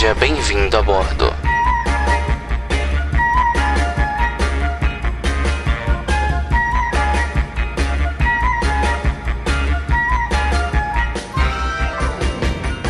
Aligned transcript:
Seja 0.00 0.14
bem-vindo 0.14 0.78
a 0.78 0.82
bordo. 0.82 1.26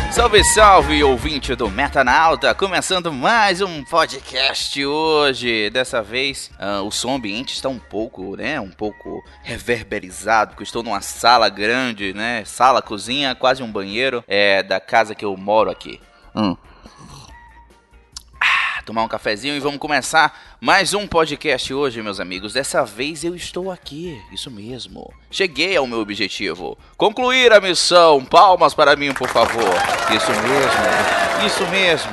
Salve, 0.09 0.41
salve, 0.45 1.03
ouvinte 1.03 1.53
do 1.53 1.69
Metanauta! 1.69 2.55
Começando 2.55 3.11
mais 3.11 3.59
um 3.59 3.83
podcast 3.83 4.85
hoje. 4.85 5.69
Dessa 5.69 6.01
vez, 6.01 6.49
uh, 6.61 6.81
o 6.87 6.91
som 6.91 7.15
ambiente 7.15 7.53
está 7.53 7.67
um 7.67 7.77
pouco, 7.77 8.37
né, 8.37 8.57
um 8.57 8.71
pouco 8.71 9.21
reverberizado, 9.43 10.51
porque 10.51 10.63
estou 10.63 10.81
numa 10.81 11.01
sala 11.01 11.49
grande, 11.49 12.13
né, 12.13 12.45
sala, 12.45 12.81
cozinha, 12.81 13.35
quase 13.35 13.61
um 13.61 13.69
banheiro, 13.69 14.23
é, 14.29 14.63
da 14.63 14.79
casa 14.79 15.13
que 15.13 15.25
eu 15.25 15.35
moro 15.35 15.69
aqui. 15.69 15.99
Hum 16.33 16.55
tomar 18.91 19.03
um 19.03 19.07
cafezinho 19.07 19.55
e 19.55 19.59
vamos 19.61 19.79
começar 19.79 20.37
mais 20.59 20.93
um 20.93 21.07
podcast 21.07 21.73
hoje, 21.73 22.01
meus 22.01 22.19
amigos. 22.19 22.51
Dessa 22.51 22.83
vez 22.83 23.23
eu 23.23 23.33
estou 23.33 23.71
aqui, 23.71 24.21
isso 24.33 24.51
mesmo. 24.51 25.13
Cheguei 25.31 25.77
ao 25.77 25.87
meu 25.87 25.99
objetivo. 25.99 26.77
Concluir 26.97 27.53
a 27.53 27.61
missão. 27.61 28.25
Palmas 28.25 28.73
para 28.73 28.97
mim, 28.97 29.13
por 29.13 29.29
favor. 29.29 29.63
Isso 30.13 30.31
mesmo, 30.41 31.45
isso 31.47 31.67
mesmo. 31.67 32.11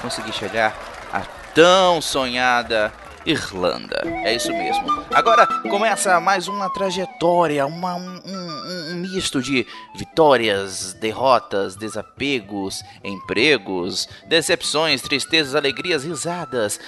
Consegui 0.00 0.32
chegar 0.32 0.72
à 1.12 1.22
tão 1.52 2.00
sonhada 2.00 2.92
Irlanda. 3.26 4.02
É 4.24 4.34
isso 4.34 4.52
mesmo. 4.52 4.88
Agora 5.12 5.46
começa 5.68 6.18
mais 6.20 6.48
uma 6.48 6.70
trajetória, 6.70 7.66
uma, 7.66 7.94
um, 7.94 8.20
um, 8.24 8.92
um, 8.92 8.96
misto 8.96 9.42
de 9.42 9.66
vitórias, 9.94 10.94
derrotas, 10.94 11.76
desapegos, 11.76 12.82
empregos, 13.04 14.08
decepções, 14.26 15.02
tristezas, 15.02 15.54
alegrias, 15.54 16.04
risadas, 16.04 16.80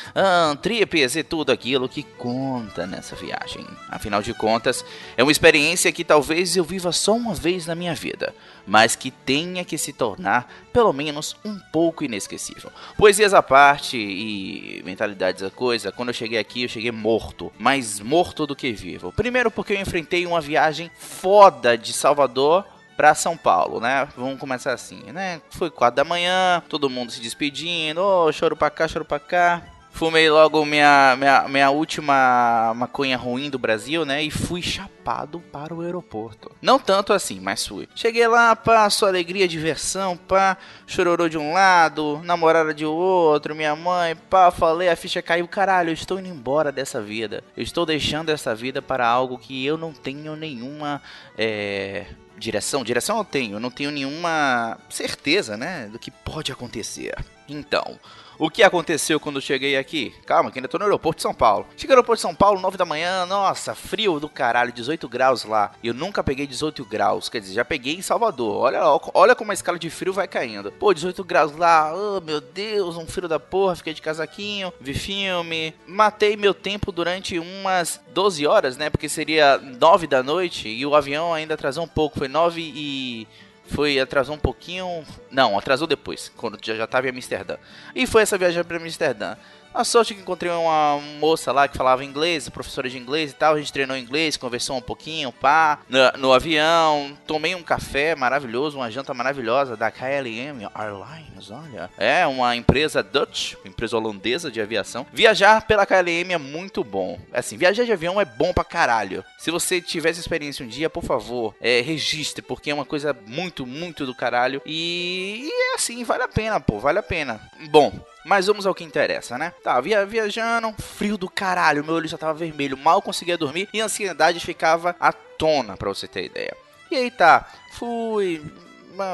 tripes 0.61 1.17
e 1.17 1.23
tudo 1.23 1.53
aquilo 1.53 1.89
que 1.89 2.03
conta 2.03 2.87
nessa 2.87 3.15
viagem. 3.17 3.67
Afinal 3.89 4.23
de 4.23 4.33
contas, 4.33 4.85
é 5.17 5.23
uma 5.23 5.33
experiência 5.33 5.93
que 5.93 6.05
talvez 6.05 6.57
eu 6.57 6.65
viva 6.65 6.93
só 6.93 7.15
uma 7.15 7.35
vez 7.35 7.67
na 7.67 7.75
minha 7.75 7.95
vida 7.95 8.35
mas 8.67 8.97
que 8.97 9.11
tenha 9.11 9.65
que 9.65 9.77
se 9.77 9.93
tornar, 9.93 10.51
pelo 10.73 10.93
menos, 10.93 11.37
um 11.45 11.59
pouco 11.73 12.05
inesquecível. 12.05 12.71
Poesias 12.97 13.35
à 13.35 13.43
parte 13.43 13.97
e 13.97 14.83
mentalidades 14.85 15.43
a 15.43 15.51
coisa, 15.51 15.93
quando 15.93 16.09
eu 16.09 16.15
cheguei 16.15 16.39
aqui, 16.39 16.63
eu 16.63 16.69
cheguei 16.69 16.91
morto, 16.91 17.53
mais 17.59 18.01
morto 18.01 18.47
do 18.47 18.57
que 18.57 18.73
vivo. 18.73 19.13
Primeiro 19.13 19.51
porque 19.51 19.73
eu 19.73 19.81
enfrentei 19.81 20.27
uma 20.27 20.41
viagem 20.41 20.91
foda 20.99 21.77
de 21.77 21.93
Salvador 21.93 22.65
para 22.97 23.15
São 23.15 23.37
Paulo, 23.37 23.81
né? 23.81 24.07
Vamos 24.17 24.39
começar 24.39 24.73
assim, 24.73 25.03
né? 25.13 25.41
Foi 25.51 25.71
quatro 25.71 25.97
da 25.97 26.05
manhã, 26.05 26.63
todo 26.69 26.91
mundo 26.91 27.11
se 27.11 27.21
despedindo, 27.21 28.01
oh, 28.01 28.31
choro 28.33 28.57
pra 28.57 28.71
cá, 28.71 28.87
choro 28.87 29.05
pra 29.05 29.19
cá. 29.19 29.63
Fumei 30.03 30.29
logo 30.29 30.65
minha, 30.65 31.15
minha, 31.17 31.49
minha 31.49 31.71
última 31.71 32.73
maconha 32.75 33.17
ruim 33.17 33.49
do 33.49 33.57
Brasil, 33.57 34.05
né? 34.05 34.21
E 34.21 34.33
fui 34.33 34.61
chapado 34.61 35.39
para 35.53 35.73
o 35.73 35.81
aeroporto. 35.81 36.51
Não 36.61 36.77
tanto 36.77 37.13
assim, 37.13 37.39
mas 37.39 37.65
fui. 37.65 37.89
Cheguei 37.95 38.27
lá, 38.27 38.57
pá, 38.57 38.91
sua 38.91 39.11
alegria, 39.11 39.47
diversão, 39.47 40.17
pá, 40.17 40.57
chororô 40.89 41.29
de 41.29 41.39
um 41.39 41.53
lado, 41.53 42.21
namorada 42.25 42.75
de 42.75 42.85
outro, 42.85 43.55
minha 43.55 43.77
mãe, 43.77 44.17
pá, 44.29 44.51
falei, 44.51 44.89
a 44.89 44.97
ficha 44.97 45.23
caiu. 45.23 45.47
Caralho, 45.47 45.91
eu 45.91 45.95
estou 45.95 46.19
indo 46.19 46.27
embora 46.27 46.73
dessa 46.73 47.01
vida. 47.01 47.45
Eu 47.57 47.63
estou 47.63 47.87
deixando 47.87 48.31
essa 48.31 48.57
vida 48.57 48.83
para 48.83 49.07
algo 49.07 49.39
que 49.39 49.65
eu 49.65 49.79
não 49.79 49.93
tenho 49.93 50.35
nenhuma. 50.35 51.01
É, 51.39 52.07
direção. 52.37 52.83
Direção 52.83 53.19
eu 53.19 53.25
tenho, 53.25 53.55
eu 53.55 53.61
não 53.61 53.71
tenho 53.71 53.93
nenhuma 53.93 54.79
certeza, 54.91 55.57
né? 55.57 55.89
Do 55.93 55.97
que 56.01 56.11
pode 56.11 56.51
acontecer. 56.51 57.15
Então. 57.49 58.01
O 58.39 58.51
que 58.51 58.63
aconteceu 58.63 59.21
quando 59.21 59.37
eu 59.37 59.43
cheguei 59.43 59.77
aqui? 59.77 60.15
Calma, 60.27 60.51
que 60.51 60.59
ainda 60.59 60.69
tô 60.69 60.79
no 60.79 60.85
aeroporto 60.85 61.19
de 61.19 61.23
São 61.23 61.35
Paulo. 61.35 61.67
Cheguei 61.77 61.95
no 61.95 62.01
aeroporto 62.01 62.19
de 62.19 62.23
São 62.23 62.35
Paulo, 62.35 62.61
9 62.61 62.77
da 62.77 62.85
manhã, 62.85 63.27
nossa, 63.27 63.75
frio 63.75 64.19
do 64.19 64.29
caralho, 64.29 64.73
18 64.73 65.09
graus 65.09 65.45
lá. 65.45 65.73
Eu 65.83 65.95
nunca 65.95 66.25
peguei 66.25 66.47
18 66.47 66.85
graus, 66.85 67.29
quer 67.29 67.41
dizer, 67.41 67.55
já 67.55 67.65
peguei 67.65 67.95
em 67.95 68.03
Salvador. 68.03 68.57
Olha, 68.57 68.83
olha 69.15 69.35
como 69.35 69.51
a 69.51 69.55
escala 69.55 69.79
de 69.79 69.91
frio 69.91 70.13
vai 70.13 70.27
caindo. 70.27 70.73
Pô, 70.73 70.93
18 70.93 71.23
graus 71.25 71.57
lá, 71.57 71.93
oh 71.95 72.21
meu 72.21 72.41
Deus, 72.41 72.97
um 72.97 73.07
frio 73.07 73.29
da 73.29 73.39
porra, 73.39 73.77
fiquei 73.77 73.95
de 73.95 74.03
casaquinho, 74.03 74.73
vi 74.81 74.95
filme. 74.95 75.75
Matei 75.87 76.37
meu 76.37 76.55
tempo 76.55 76.91
durante 76.91 77.39
umas 77.39 78.01
12 78.13 78.47
horas, 78.47 78.77
né? 78.77 78.91
Porque 78.91 79.09
seria 79.09 79.59
9 79.59 80.07
da 80.07 80.23
noite 80.23 80.69
e 80.69 80.85
o 80.87 80.95
avião 80.95 81.33
ainda 81.33 81.55
atrasou 81.55 81.85
um 81.85 81.89
pouco, 81.89 82.19
foi 82.19 82.29
9 82.29 82.61
e 82.61 83.29
foi 83.67 83.99
atrasou 83.99 84.35
um 84.35 84.39
pouquinho. 84.39 85.05
Não, 85.31 85.59
atrasou 85.59 85.87
depois, 85.87 86.31
quando 86.37 86.59
já 86.63 86.75
já 86.75 86.85
estava 86.85 87.07
em 87.07 87.11
Amsterdã. 87.11 87.57
E 87.95 88.07
foi 88.07 88.23
essa 88.23 88.39
viagem 88.39 88.63
para 88.65 88.77
Amsterdã. 88.77 89.37
A 89.75 89.85
sorte 89.85 90.15
que 90.15 90.21
encontrei 90.21 90.53
uma 90.53 91.01
moça 91.19 91.51
lá 91.51 91.67
que 91.67 91.77
falava 91.77 92.05
inglês, 92.05 92.49
professora 92.49 92.91
de 92.91 92.99
inglês 92.99 93.31
e 93.31 93.35
tal. 93.35 93.55
A 93.55 93.59
gente 93.59 93.73
treinou 93.73 93.97
inglês, 93.97 94.37
conversou 94.37 94.77
um 94.77 94.83
pouquinho, 94.83 95.33
pá, 95.33 95.79
no, 95.89 95.99
no 96.19 96.33
avião. 96.33 97.17
Tomei 97.27 97.55
um 97.55 97.63
café 97.63 98.15
maravilhoso, 98.15 98.77
uma 98.79 98.91
janta 98.91 99.15
maravilhosa 99.15 99.77
da 99.77 99.91
KLM 99.91 100.69
Airlines, 100.75 101.51
olha. 101.51 101.91
É 101.97 102.27
uma 102.27 102.55
empresa 102.55 103.03
Dutch, 103.03 103.55
empresa 103.65 103.97
holandesa 103.97 104.51
de 104.51 104.61
aviação. 104.61 105.07
Viajar 105.13 105.67
pela 105.67 105.87
KLM 105.87 106.33
é 106.33 106.39
muito 106.39 106.85
bom. 106.85 107.19
Assim, 107.33 107.57
viajar 107.57 107.85
de 107.85 107.93
avião 107.93 108.21
é 108.21 108.25
bom 108.27 108.53
pra 108.53 108.65
caralho. 108.65 109.25
Se 109.39 109.51
você 109.51 109.81
tiver 109.81 110.11
essa 110.11 110.21
experiência 110.21 110.65
um 110.65 110.69
dia, 110.69 110.91
por 110.91 111.03
favor, 111.03 111.55
é, 111.61 111.81
registre, 111.81 112.43
porque 112.43 112.71
é 112.71 112.75
uma 112.75 112.85
coisa 112.85 113.17
muito, 113.27 113.67
muito 113.67 114.05
do 114.05 114.15
caralho. 114.15 114.61
E, 114.67 115.49
e 115.49 115.73
é 115.73 115.75
assim, 115.75 116.05
vale 116.05 116.25
a 116.25 116.29
pena, 116.29 116.61
pô, 116.61 116.79
vale 116.79 116.99
a 116.99 117.03
pena. 117.03 117.41
Bom, 117.71 117.93
mas 118.25 118.47
vamos 118.47 118.67
ao 118.67 118.75
que 118.75 118.85
interessa, 118.85 119.37
né? 119.37 119.53
Tá, 119.63 119.81
via, 119.81 120.07
viajando, 120.07 120.75
frio 120.79 121.17
do 121.17 121.29
caralho, 121.29 121.85
meu 121.85 121.95
olho 121.95 122.09
já 122.09 122.19
tava 122.19 122.35
vermelho, 122.35 122.77
mal 122.77 123.03
conseguia 123.03 123.39
dormir 123.39 123.69
e 123.73 123.81
a 123.81 123.85
ansiedade 123.85 124.41
ficava 124.41 124.95
à 125.01 125.13
tona, 125.13 125.77
pra 125.77 125.89
você 125.89 126.07
ter 126.07 126.25
ideia. 126.25 126.57
E 126.91 126.97
aí 126.97 127.11
tá, 127.11 127.49
fui, 127.73 128.43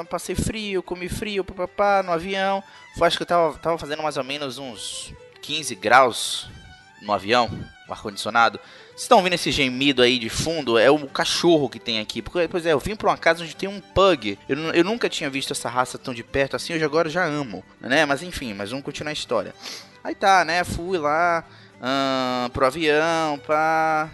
passei 0.09 0.35
frio, 0.35 0.83
comi 0.83 1.09
frio, 1.09 1.45
papapá, 1.45 2.03
no 2.03 2.13
avião. 2.13 2.63
Acho 3.01 3.17
que 3.17 3.23
eu 3.23 3.27
tava, 3.27 3.57
tava 3.59 3.79
fazendo 3.79 4.03
mais 4.03 4.17
ou 4.17 4.25
menos 4.25 4.59
uns 4.59 5.15
15 5.41 5.75
graus 5.77 6.49
no 7.01 7.13
avião, 7.13 7.49
ar-condicionado. 7.89 8.59
Vocês 8.99 9.05
estão 9.05 9.19
ouvindo 9.19 9.35
esse 9.35 9.53
gemido 9.53 10.03
aí 10.03 10.19
de 10.19 10.29
fundo? 10.29 10.77
É 10.77 10.91
o 10.91 11.07
cachorro 11.07 11.69
que 11.69 11.79
tem 11.79 12.01
aqui. 12.01 12.21
Porque, 12.21 12.49
pois 12.49 12.67
é, 12.67 12.73
eu 12.73 12.81
vim 12.81 12.97
pra 12.97 13.11
uma 13.11 13.17
casa 13.17 13.45
onde 13.45 13.55
tem 13.55 13.69
um 13.69 13.81
pug. 13.81 14.37
Eu, 14.49 14.59
eu 14.75 14.83
nunca 14.83 15.09
tinha 15.09 15.31
visto 15.31 15.53
essa 15.53 15.69
raça 15.69 15.97
tão 15.97 16.13
de 16.13 16.25
perto 16.25 16.57
assim, 16.57 16.73
eu 16.73 16.85
agora 16.85 17.09
já 17.09 17.25
amo, 17.25 17.63
né? 17.81 18.05
Mas 18.05 18.25
enfim, 18.25 18.55
mas 18.55 18.71
vamos 18.71 18.85
continuar 18.85 19.11
a 19.11 19.13
história. 19.13 19.55
Aí 20.03 20.17
tá, 20.17 20.45
né? 20.45 20.65
Fui 20.65 20.99
lá 20.99 21.45
pro 22.53 22.67
avião, 22.67 23.39
pá. 23.47 24.11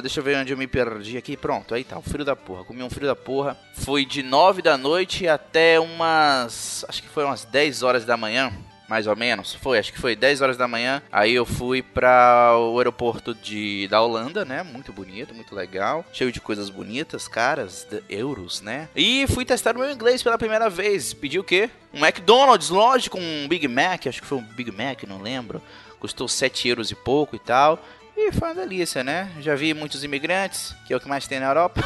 Deixa 0.00 0.20
eu 0.20 0.24
ver 0.24 0.38
onde 0.38 0.54
eu 0.54 0.56
me 0.56 0.66
perdi 0.66 1.18
aqui. 1.18 1.36
Pronto, 1.36 1.74
aí 1.74 1.84
tá, 1.84 1.98
o 1.98 2.02
frio 2.02 2.24
da 2.24 2.34
porra. 2.34 2.64
Comi 2.64 2.82
um 2.82 2.88
frio 2.88 3.06
da 3.06 3.14
porra. 3.14 3.58
Foi 3.74 4.06
de 4.06 4.22
9 4.22 4.62
da 4.62 4.78
noite 4.78 5.28
até 5.28 5.78
umas. 5.78 6.82
Acho 6.88 7.02
que 7.02 7.10
foi 7.10 7.24
umas 7.24 7.44
10 7.44 7.82
horas 7.82 8.06
da 8.06 8.16
manhã 8.16 8.50
mais 8.88 9.06
ou 9.06 9.16
menos. 9.16 9.54
Foi, 9.54 9.78
acho 9.78 9.92
que 9.92 9.98
foi 9.98 10.14
10 10.14 10.40
horas 10.40 10.56
da 10.56 10.68
manhã. 10.68 11.02
Aí 11.10 11.34
eu 11.34 11.46
fui 11.46 11.82
para 11.82 12.56
o 12.58 12.78
aeroporto 12.78 13.34
de 13.34 13.88
da 13.88 14.00
Holanda, 14.00 14.44
né? 14.44 14.62
Muito 14.62 14.92
bonito, 14.92 15.34
muito 15.34 15.54
legal. 15.54 16.04
Cheio 16.12 16.32
de 16.32 16.40
coisas 16.40 16.70
bonitas, 16.70 17.28
caras, 17.28 17.86
euros, 18.08 18.60
né? 18.60 18.88
E 18.94 19.26
fui 19.28 19.44
testar 19.44 19.76
o 19.76 19.80
meu 19.80 19.90
inglês 19.90 20.22
pela 20.22 20.38
primeira 20.38 20.68
vez. 20.68 21.12
Pedi 21.14 21.38
o 21.38 21.44
quê? 21.44 21.70
Um 21.92 22.04
McDonald's, 22.04 22.70
lógico, 22.70 23.18
um 23.18 23.48
Big 23.48 23.66
Mac, 23.68 24.06
acho 24.06 24.20
que 24.20 24.26
foi 24.26 24.38
um 24.38 24.42
Big 24.42 24.70
Mac, 24.70 25.02
não 25.04 25.20
lembro. 25.20 25.62
Custou 25.98 26.28
7 26.28 26.68
euros 26.68 26.90
e 26.90 26.94
pouco 26.94 27.36
e 27.36 27.38
tal. 27.38 27.82
E 28.16 28.30
foi 28.30 28.48
uma 28.48 28.54
delícia, 28.54 29.02
né? 29.02 29.30
Já 29.40 29.56
vi 29.56 29.74
muitos 29.74 30.04
imigrantes, 30.04 30.74
que 30.86 30.92
é 30.92 30.96
o 30.96 31.00
que 31.00 31.08
mais 31.08 31.26
tem 31.26 31.40
na 31.40 31.46
Europa. 31.46 31.80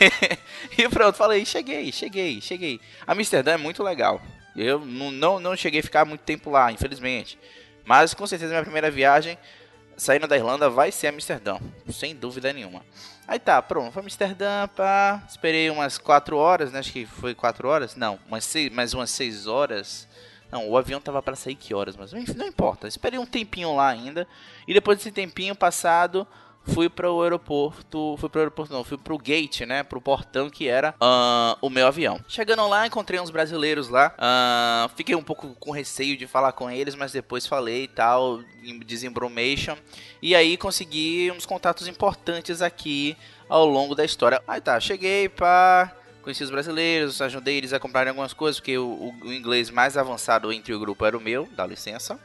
e 0.78 0.88
pronto, 0.88 1.16
falei, 1.16 1.44
cheguei, 1.44 1.92
cheguei, 1.92 2.40
cheguei. 2.40 2.80
Amsterdã 3.06 3.52
é 3.52 3.56
muito 3.58 3.82
legal. 3.82 4.22
Eu 4.56 4.80
não, 4.80 5.10
não, 5.10 5.40
não 5.40 5.56
cheguei 5.56 5.80
a 5.80 5.82
ficar 5.82 6.04
muito 6.04 6.22
tempo 6.22 6.50
lá, 6.50 6.72
infelizmente. 6.72 7.38
Mas 7.84 8.14
com 8.14 8.26
certeza 8.26 8.52
minha 8.52 8.62
primeira 8.62 8.90
viagem 8.90 9.38
saindo 9.96 10.26
da 10.26 10.36
Irlanda 10.36 10.68
vai 10.68 10.92
ser 10.92 11.06
Amsterdã, 11.08 11.58
sem 11.90 12.14
dúvida 12.14 12.52
nenhuma. 12.52 12.82
Aí 13.26 13.38
tá, 13.38 13.60
pronto, 13.62 13.92
foi 13.92 14.02
Amsterdã, 14.02 14.68
pá. 14.68 15.22
Esperei 15.28 15.70
umas 15.70 15.98
4 15.98 16.36
horas, 16.36 16.70
né? 16.70 16.78
Acho 16.78 16.92
que 16.92 17.06
foi 17.06 17.34
4 17.34 17.66
horas. 17.66 17.96
Não, 17.96 18.18
umas 18.28 18.44
seis, 18.44 18.70
mais 18.70 18.94
umas 18.94 19.10
6 19.10 19.46
horas. 19.46 20.06
Não, 20.50 20.68
o 20.68 20.76
avião 20.76 21.00
tava 21.00 21.20
para 21.20 21.34
sair 21.34 21.56
que 21.56 21.74
horas, 21.74 21.96
mas 21.96 22.12
enfim, 22.12 22.34
não 22.34 22.46
importa. 22.46 22.86
Esperei 22.86 23.18
um 23.18 23.26
tempinho 23.26 23.74
lá 23.74 23.88
ainda. 23.88 24.28
E 24.68 24.72
depois 24.72 24.98
desse 24.98 25.10
tempinho 25.10 25.56
passado, 25.56 26.26
fui 26.66 26.88
para 26.88 27.10
o 27.10 27.22
aeroporto, 27.22 28.16
fui 28.18 28.28
para 28.28 28.38
o 28.38 28.42
aeroporto 28.42 28.72
não, 28.72 28.84
fui 28.84 28.98
para 28.98 29.14
o 29.14 29.18
gate, 29.18 29.60
né, 29.62 29.82
para 29.82 29.98
o 29.98 30.00
portão 30.00 30.50
que 30.50 30.68
era 30.68 30.94
uh, 31.00 31.56
o 31.60 31.70
meu 31.70 31.86
avião. 31.86 32.20
Chegando 32.28 32.66
lá, 32.68 32.86
encontrei 32.86 33.20
uns 33.20 33.30
brasileiros 33.30 33.88
lá, 33.88 34.14
uh, 34.16 34.88
fiquei 34.96 35.14
um 35.14 35.22
pouco 35.22 35.54
com 35.54 35.70
receio 35.70 36.16
de 36.16 36.26
falar 36.26 36.52
com 36.52 36.70
eles, 36.70 36.94
mas 36.94 37.12
depois 37.12 37.46
falei 37.46 37.84
e 37.84 37.88
tal, 37.88 38.40
desembromation, 38.84 39.76
e 40.20 40.34
aí 40.34 40.56
consegui 40.56 41.30
uns 41.30 41.46
contatos 41.46 41.86
importantes 41.88 42.62
aqui 42.62 43.16
ao 43.48 43.66
longo 43.66 43.94
da 43.94 44.04
história. 44.04 44.42
Aí 44.46 44.60
tá, 44.60 44.78
cheguei 44.80 45.28
para 45.28 45.92
conheci 46.22 46.42
os 46.42 46.50
brasileiros, 46.50 47.22
ajudei 47.22 47.56
eles 47.56 47.72
a 47.72 47.78
comprarem 47.78 48.08
algumas 48.10 48.32
coisas, 48.32 48.58
porque 48.58 48.76
o, 48.76 49.14
o 49.22 49.32
inglês 49.32 49.70
mais 49.70 49.96
avançado 49.96 50.52
entre 50.52 50.74
o 50.74 50.80
grupo 50.80 51.04
era 51.04 51.16
o 51.16 51.20
meu, 51.20 51.48
dá 51.54 51.64
licença 51.64 52.18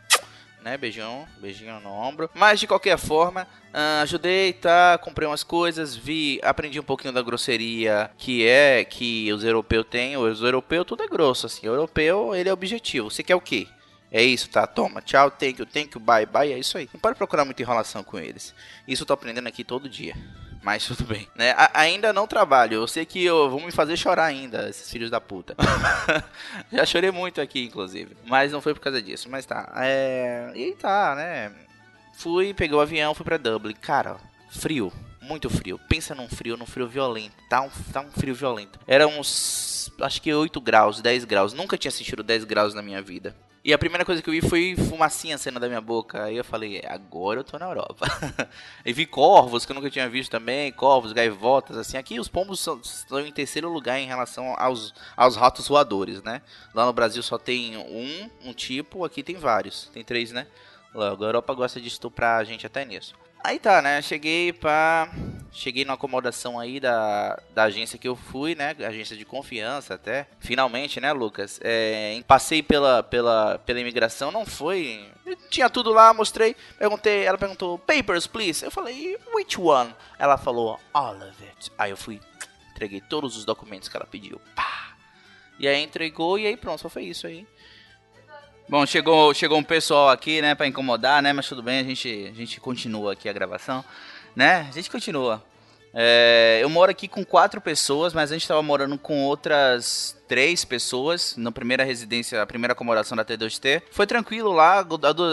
né? 0.62 0.78
Beijão, 0.78 1.28
beijinho 1.40 1.80
no 1.80 1.90
ombro. 1.90 2.30
Mas 2.34 2.60
de 2.60 2.68
qualquer 2.68 2.98
forma, 2.98 3.48
uh, 3.74 4.02
ajudei, 4.04 4.54
tá? 4.54 4.98
Comprei 4.98 5.28
umas 5.28 5.44
coisas, 5.44 5.96
vi, 5.96 6.40
aprendi 6.44 6.80
um 6.80 6.84
pouquinho 6.84 7.14
da 7.14 7.22
grosseria 7.22 8.10
que 8.18 8.48
é 8.48 8.86
que 8.86 9.32
os 9.34 9.44
europeus 9.44 9.86
têm. 9.90 10.18
Os 10.18 10.42
europeus 10.42 10.86
tudo 10.86 11.04
é 11.04 11.08
grosso, 11.08 11.46
assim. 11.46 11.68
O 11.68 11.72
europeu, 11.72 12.36
ele 12.36 12.50
é 12.50 12.54
objetivo. 12.54 13.10
Você 13.10 13.24
quer 13.24 13.36
o 13.36 13.42
quê? 13.42 13.68
É 14.12 14.22
isso, 14.22 14.50
tá? 14.50 14.68
Toma, 14.68 15.02
tchau, 15.02 15.32
thank 15.32 15.60
you, 15.62 15.66
thank 15.66 15.96
you, 15.96 16.02
bye, 16.02 16.26
bye, 16.26 16.52
é 16.52 16.60
isso 16.60 16.78
aí. 16.78 16.90
Não 16.94 17.00
pode 17.00 17.18
procurar 17.18 17.46
muita 17.46 17.62
enrolação 17.62 18.04
com 18.04 18.20
eles. 18.20 18.54
Isso 18.86 19.04
eu 19.04 19.08
tô 19.08 19.14
aprendendo 19.14 19.48
aqui 19.48 19.64
todo 19.64 19.88
dia. 19.88 20.14
Mas 20.62 20.86
tudo 20.86 21.04
bem, 21.06 21.28
né? 21.36 21.52
A 21.58 21.82
ainda 21.82 22.14
não 22.14 22.28
trabalho. 22.28 22.76
Eu 22.76 22.88
sei 22.88 23.06
que 23.06 23.24
eu 23.24 23.50
vou 23.50 23.60
me 23.60 23.72
fazer 23.72 23.98
chorar 23.98 24.26
ainda, 24.26 24.70
esses 24.70 24.90
filhos 24.90 25.10
da 25.10 25.20
puta. 25.20 25.56
Já 26.72 26.86
chorei 26.86 27.10
muito 27.10 27.42
aqui, 27.42 27.64
inclusive. 27.64 28.16
Mas 28.26 28.52
não 28.52 28.62
foi 28.62 28.74
por 28.74 28.82
causa 28.82 29.02
disso. 29.02 29.28
Mas 29.30 29.46
tá. 29.46 29.72
É... 29.78 30.52
E 30.56 30.74
tá, 30.76 31.16
né? 31.16 31.52
Fui, 32.14 32.54
peguei 32.54 32.78
o 32.78 32.82
avião, 32.82 33.16
fui 33.16 33.26
pra 33.26 33.38
Dublin. 33.38 33.74
Cara, 33.74 34.18
frio. 34.52 34.94
Muito 35.20 35.50
frio. 35.50 35.80
Pensa 35.90 36.14
num 36.14 36.28
frio, 36.28 36.58
num 36.58 36.66
frio 36.66 36.88
violento. 36.88 37.34
Tá 37.50 37.62
um, 37.62 37.70
tá 37.92 38.02
um 38.02 38.12
frio 38.12 38.36
violento. 38.36 38.80
Era 38.86 39.08
uns, 39.08 39.92
acho 40.02 40.22
que 40.22 40.34
8 40.34 40.60
graus, 40.62 41.02
10 41.02 41.26
graus. 41.26 41.54
Nunca 41.54 41.78
tinha 41.78 41.92
sentido 41.92 42.22
10 42.22 42.44
graus 42.44 42.74
na 42.74 42.82
minha 42.82 43.02
vida. 43.02 43.36
E 43.64 43.72
a 43.72 43.78
primeira 43.78 44.04
coisa 44.04 44.24
que 44.24 44.30
eu 44.30 44.34
vi 44.34 44.42
foi 44.42 44.76
fumacinha 44.76 45.38
saindo 45.38 45.60
da 45.60 45.68
minha 45.68 45.82
boca. 45.82 46.24
Aí 46.24 46.36
eu 46.36 46.44
falei, 46.44 46.82
agora 46.88 47.42
eu 47.42 47.44
tô 47.44 47.60
na 47.60 47.68
Europa. 47.68 48.08
e 48.84 48.92
vi 48.92 49.06
corvos 49.06 49.66
que 49.66 49.72
eu 49.72 49.76
nunca 49.76 49.90
tinha 49.90 50.10
visto 50.10 50.32
também, 50.32 50.72
corvos, 50.72 51.14
gaivotas, 51.14 51.78
assim. 51.78 51.96
Aqui 51.96 52.20
os 52.20 52.28
pombos 52.28 52.60
são, 52.60 52.80
estão 52.82 53.20
em 53.20 53.32
terceiro 53.32 53.70
lugar 53.72 54.00
em 54.00 54.08
relação 54.08 54.56
aos, 54.58 54.96
aos 55.16 55.36
ratos 55.36 55.68
voadores, 55.68 56.24
né? 56.24 56.42
Lá 56.74 56.88
no 56.88 56.94
Brasil 56.94 57.22
só 57.22 57.38
tem 57.38 57.78
um, 57.78 58.50
um 58.50 58.52
tipo, 58.52 59.06
aqui 59.06 59.22
tem 59.22 59.36
vários. 59.36 59.92
Tem 59.94 60.04
três, 60.04 60.32
né? 60.32 60.48
Logo, 60.92 61.24
a 61.24 61.28
Europa 61.28 61.54
gosta 61.54 61.80
de 61.80 61.88
estuprar 61.88 62.40
a 62.40 62.44
gente 62.44 62.66
até 62.66 62.84
nisso. 62.84 63.14
Aí 63.44 63.60
tá, 63.60 63.82
né? 63.82 64.02
Cheguei 64.02 64.54
pra. 64.54 65.10
Cheguei 65.52 65.84
na 65.84 65.94
acomodação 65.94 66.58
aí 66.58 66.80
da, 66.80 67.38
da 67.54 67.64
agência 67.64 68.00
que 68.00 68.08
eu 68.08 68.16
fui, 68.16 68.56
né? 68.56 68.74
Agência 68.88 69.18
de 69.18 69.26
confiança 69.26 69.96
até. 69.96 70.28
Finalmente, 70.40 71.02
né, 71.02 71.12
Lucas? 71.12 71.60
É, 71.62 72.22
passei 72.26 72.64
pela, 72.64 73.04
pela, 73.04 73.60
pela 73.60 73.80
imigração, 73.80 74.32
não 74.32 74.46
foi. 74.46 75.12
Tinha 75.50 75.70
tudo 75.70 75.92
lá, 75.92 76.14
mostrei. 76.14 76.56
Perguntei, 76.80 77.26
ela 77.26 77.38
perguntou, 77.38 77.78
papers, 77.78 78.28
please. 78.28 78.64
Eu 78.64 78.72
falei, 78.72 79.18
which 79.36 79.60
one? 79.60 79.94
Ela 80.18 80.38
falou, 80.38 80.80
all 80.94 81.16
of 81.18 81.44
it. 81.44 81.72
Aí 81.78 81.92
eu 81.92 81.98
fui, 81.98 82.22
entreguei 82.72 83.02
todos 83.02 83.36
os 83.36 83.44
documentos 83.44 83.90
que 83.90 83.98
ela 83.98 84.08
pediu. 84.08 84.40
Pá! 84.56 84.96
E 85.60 85.68
aí 85.68 85.84
entregou 85.84 86.40
e 86.40 86.48
aí 86.48 86.56
pronto, 86.56 86.82
só 86.82 86.90
foi 86.90 87.04
isso 87.04 87.28
aí. 87.28 87.46
Bom, 88.72 88.86
chegou, 88.86 89.34
chegou 89.34 89.58
um 89.58 89.64
pessoal 89.66 90.08
aqui, 90.08 90.42
né, 90.42 90.56
para 90.56 90.66
incomodar, 90.66 91.22
né, 91.22 91.34
mas 91.34 91.46
tudo 91.46 91.62
bem, 91.62 91.82
a 91.82 91.84
gente, 91.84 92.30
a 92.32 92.34
gente 92.34 92.58
continua 92.62 93.12
aqui 93.12 93.28
a 93.28 93.34
gravação, 93.34 93.84
né? 94.34 94.66
A 94.70 94.72
gente 94.72 94.90
continua. 94.90 95.44
É, 95.94 96.60
eu 96.62 96.70
moro 96.70 96.90
aqui 96.90 97.06
com 97.06 97.26
quatro 97.26 97.60
pessoas, 97.60 98.14
mas 98.14 98.32
a 98.32 98.36
gente 98.36 98.44
estava 98.44 98.64
morando 98.64 98.98
com 98.98 99.26
outras 99.26 100.16
três 100.32 100.64
pessoas 100.64 101.36
na 101.36 101.52
primeira 101.52 101.84
residência, 101.84 102.42
a 102.42 102.48
primeira 102.48 102.72
acomodação 102.72 103.18
da 103.18 103.26
T2T. 103.26 103.82
Foi 103.92 104.08
tranquilo 104.08 104.54
lá, 104.54 104.80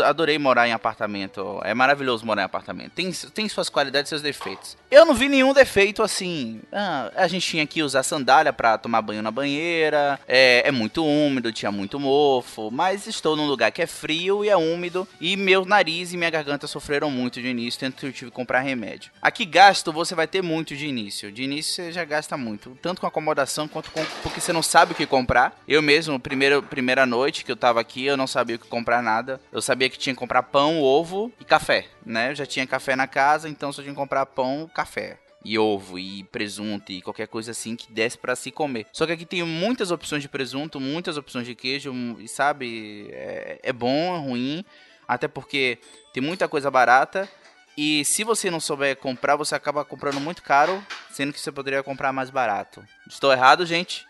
adorei 0.05 0.37
morar 0.41 0.67
em 0.67 0.73
apartamento. 0.73 1.61
É 1.63 1.73
maravilhoso 1.73 2.27
morar 2.27 2.43
em 2.43 2.47
apartamento. 2.47 2.95
Tem, 2.95 3.13
tem 3.33 3.49
suas 3.49 3.69
qualidades 3.69 4.09
e 4.09 4.11
seus 4.11 4.23
defeitos. 4.23 4.77
Eu 4.91 5.05
não 5.05 5.15
vi 5.15 5.29
nenhum 5.29 5.53
defeito 5.53 6.03
assim. 6.03 6.61
Ah, 6.73 7.13
a 7.15 7.29
gente 7.29 7.47
tinha 7.47 7.65
que 7.65 7.81
usar 7.81 8.03
sandália 8.03 8.53
para 8.53 8.77
tomar 8.77 9.01
banho 9.01 9.23
na 9.23 9.31
banheira. 9.31 10.19
É, 10.27 10.67
é 10.67 10.73
muito 10.73 11.05
úmido, 11.07 11.53
tinha 11.53 11.71
muito 11.71 12.01
mofo. 12.01 12.69
Mas 12.69 13.07
estou 13.07 13.37
num 13.37 13.47
lugar 13.47 13.71
que 13.71 13.81
é 13.81 13.87
frio 13.87 14.45
e 14.45 14.49
é 14.49 14.57
úmido. 14.57 15.07
E 15.21 15.37
meu 15.37 15.65
nariz 15.65 16.13
e 16.13 16.17
minha 16.17 16.31
garganta 16.31 16.67
sofreram 16.67 17.09
muito 17.09 17.41
de 17.41 17.47
início, 17.47 17.79
tanto 17.79 17.99
que 17.99 18.07
eu 18.07 18.13
tive 18.13 18.33
que 18.33 18.37
comprar 18.37 18.63
remédio. 18.63 19.13
Aqui 19.23 19.45
gasto 19.45 19.93
você 19.93 20.17
vai 20.17 20.27
ter 20.27 20.43
muito 20.43 20.75
de 20.75 20.89
início. 20.89 21.31
De 21.31 21.45
início 21.45 21.73
você 21.73 21.93
já 21.93 22.05
gasta 22.05 22.37
muito. 22.37 22.77
Tanto 22.83 23.01
com 23.01 23.07
acomodação 23.07 23.69
quanto 23.69 23.93
com. 23.93 24.05
Porque 24.25 24.41
você 24.41 24.53
não 24.53 24.63
sabe 24.63 24.88
sabe 24.89 24.93
o 24.93 24.97
que 24.97 25.07
comprar. 25.07 25.61
Eu 25.69 25.83
mesmo, 25.83 26.19
primeira, 26.19 26.63
primeira 26.63 27.05
noite 27.05 27.45
que 27.45 27.53
eu 27.53 27.57
tava 27.57 27.81
aqui, 27.81 28.07
eu 28.07 28.17
não 28.17 28.27
sabia 28.27 28.57
o 28.57 28.59
que 28.59 28.69
comprar 28.69 29.03
nada. 29.03 29.41
Eu 29.53 29.61
sabia 29.61 29.89
que 29.91 29.99
tinha 29.99 30.15
que 30.15 30.19
comprar 30.19 30.43
pão, 30.45 30.81
ovo 30.81 31.31
e 31.39 31.45
café, 31.45 31.87
né? 32.05 32.31
Eu 32.31 32.35
já 32.35 32.47
tinha 32.47 32.67
café 32.67 32.97
na 32.97 33.07
casa, 33.07 33.49
então 33.49 33.73
só 33.73 33.83
tinha 33.83 33.93
que 33.93 34.01
comprar 34.01 34.25
pão, 34.27 34.71
café 34.73 35.19
e 35.45 35.59
ovo 35.59 35.99
e 35.99 36.25
presunto 36.25 36.91
e 36.91 37.01
qualquer 37.01 37.29
coisa 37.29 37.53
assim 37.53 37.77
que 37.77 37.93
desse 37.93 38.17
para 38.17 38.35
se 38.35 38.51
comer. 38.51 38.87
Só 38.93 39.07
que 39.07 39.13
aqui 39.13 39.27
tem 39.27 39.43
muitas 39.43 39.91
opções 39.91 40.23
de 40.23 40.29
presunto, 40.29 40.81
muitas 40.81 41.17
opções 41.17 41.47
de 41.47 41.55
queijo 41.55 41.95
e 42.19 42.27
sabe, 42.27 43.09
é, 43.13 43.61
é 43.63 43.73
bom, 43.73 44.17
é 44.17 44.19
ruim, 44.19 44.65
até 45.07 45.29
porque 45.29 45.79
tem 46.13 46.23
muita 46.23 46.49
coisa 46.49 46.71
barata 46.71 47.29
e 47.77 48.05
se 48.05 48.25
você 48.25 48.51
não 48.51 48.59
souber 48.59 48.97
comprar, 48.97 49.37
você 49.37 49.55
acaba 49.55 49.85
comprando 49.85 50.21
muito 50.21 50.43
caro, 50.43 50.85
sendo 51.13 51.33
que 51.33 51.41
você 51.41 51.53
poderia 51.53 51.81
comprar 51.81 52.13
mais 52.13 52.29
barato. 52.29 52.85
Estou 53.09 53.33
errado, 53.33 53.65
gente? 53.65 54.08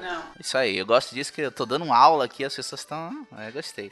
Não. 0.00 0.24
Isso 0.38 0.56
aí, 0.56 0.76
eu 0.76 0.86
gosto 0.86 1.14
disso 1.14 1.32
que 1.32 1.40
eu 1.40 1.52
tô 1.52 1.66
dando 1.66 1.92
aula 1.92 2.24
aqui, 2.24 2.44
as 2.44 2.54
pessoas 2.54 2.80
estão. 2.80 3.26
É, 3.38 3.50
gostei. 3.50 3.90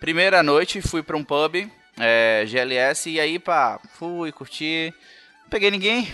Primeira 0.00 0.42
noite, 0.42 0.82
fui 0.82 1.02
pra 1.02 1.16
um 1.16 1.24
pub, 1.24 1.70
é, 1.98 2.44
GLS, 2.46 3.10
e 3.10 3.20
aí, 3.20 3.38
pá, 3.38 3.80
fui, 3.94 4.30
curti. 4.32 4.92
Não 5.42 5.50
peguei 5.50 5.70
ninguém, 5.70 6.12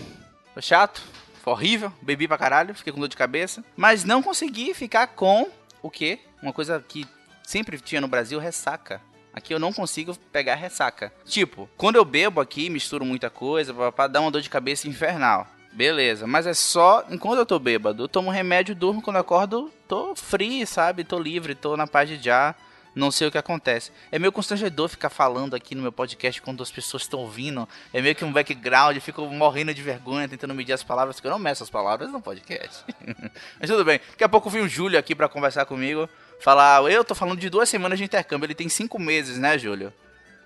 foi 0.53 0.62
chato, 0.62 1.03
foi 1.43 1.53
horrível, 1.53 1.93
bebi 2.00 2.29
pra 2.29 2.38
caralho, 2.38 2.75
fiquei 2.75 2.93
com 2.93 3.00
dor 3.00 3.09
de 3.09 3.17
cabeça. 3.17 3.64
Mas 3.76 4.05
não 4.05 4.23
consegui 4.23 4.75
ficar 4.75 5.09
com 5.09 5.50
o 5.82 5.91
quê? 5.91 6.20
Uma 6.43 6.53
coisa 6.53 6.85
que 6.87 7.06
sempre 7.43 7.79
tinha 7.81 8.00
no 8.00 8.09
Brasil, 8.09 8.38
ressaca. 8.38 9.00
Aqui 9.35 9.53
eu 9.55 9.59
não 9.59 9.73
consigo 9.73 10.14
pegar 10.31 10.55
ressaca. 10.55 11.12
Tipo, 11.25 11.69
quando 11.76 11.97
eu 11.97 12.04
bebo 12.04 12.40
aqui, 12.40 12.69
misturo 12.69 13.04
muita 13.04 13.31
coisa, 13.31 13.73
pra 13.90 14.07
dar 14.07 14.21
uma 14.21 14.31
dor 14.31 14.42
de 14.42 14.50
cabeça 14.50 14.87
infernal. 14.87 15.47
Beleza, 15.73 16.26
mas 16.26 16.47
é 16.47 16.52
só 16.52 17.05
enquanto 17.11 17.38
eu 17.38 17.47
tô 17.47 17.59
bêbado. 17.59 18.05
Eu 18.05 18.09
tomo 18.09 18.31
remédio, 18.31 18.75
durmo, 18.75 19.00
quando 19.00 19.17
acordo, 19.17 19.73
tô 19.88 20.14
free, 20.14 20.67
sabe? 20.67 21.02
Tô 21.02 21.19
livre, 21.19 21.55
tô 21.55 21.76
na 21.76 21.87
paz 21.87 22.09
de 22.09 22.23
já. 22.23 22.55
Não 22.95 23.11
sei 23.11 23.26
o 23.26 23.31
que 23.31 23.38
acontece. 23.38 23.91
É 24.11 24.19
meio 24.19 24.31
constrangedor 24.31 24.87
ficar 24.87 25.09
falando 25.09 25.55
aqui 25.55 25.75
no 25.75 25.81
meu 25.81 25.91
podcast 25.91 26.43
quando 26.43 26.62
as 26.62 26.71
pessoas 26.71 27.05
estão 27.05 27.21
ouvindo. 27.21 27.67
É 27.91 28.02
meio 28.02 28.14
que 28.14 28.23
um 28.23 28.31
background, 28.31 28.95
eu 28.95 29.00
fico 29.00 29.25
morrendo 29.29 29.73
de 29.73 29.81
vergonha 29.81 30.29
tentando 30.29 30.55
medir 30.55 30.75
as 30.75 30.83
palavras, 30.83 31.17
porque 31.17 31.26
eu 31.26 31.33
não 31.33 31.38
meço 31.38 31.62
as 31.62 31.71
palavras 31.71 32.12
no 32.12 32.21
podcast. 32.21 32.85
Mas 33.59 33.71
tudo 33.71 33.83
bem. 33.83 33.99
Daqui 34.11 34.25
a 34.25 34.29
pouco 34.29 34.50
vem 34.50 34.61
o 34.61 34.69
Júlio 34.69 34.99
aqui 34.99 35.14
para 35.14 35.26
conversar 35.26 35.64
comigo. 35.64 36.07
Falar, 36.38 36.83
eu 36.93 37.02
tô 37.02 37.14
falando 37.14 37.41
de 37.41 37.49
duas 37.49 37.67
semanas 37.67 37.99
de 37.99 38.05
intercâmbio. 38.05 38.45
Ele 38.45 38.55
tem 38.55 38.69
cinco 38.69 38.99
meses, 38.99 39.38
né, 39.38 39.57
Júlio? 39.57 39.91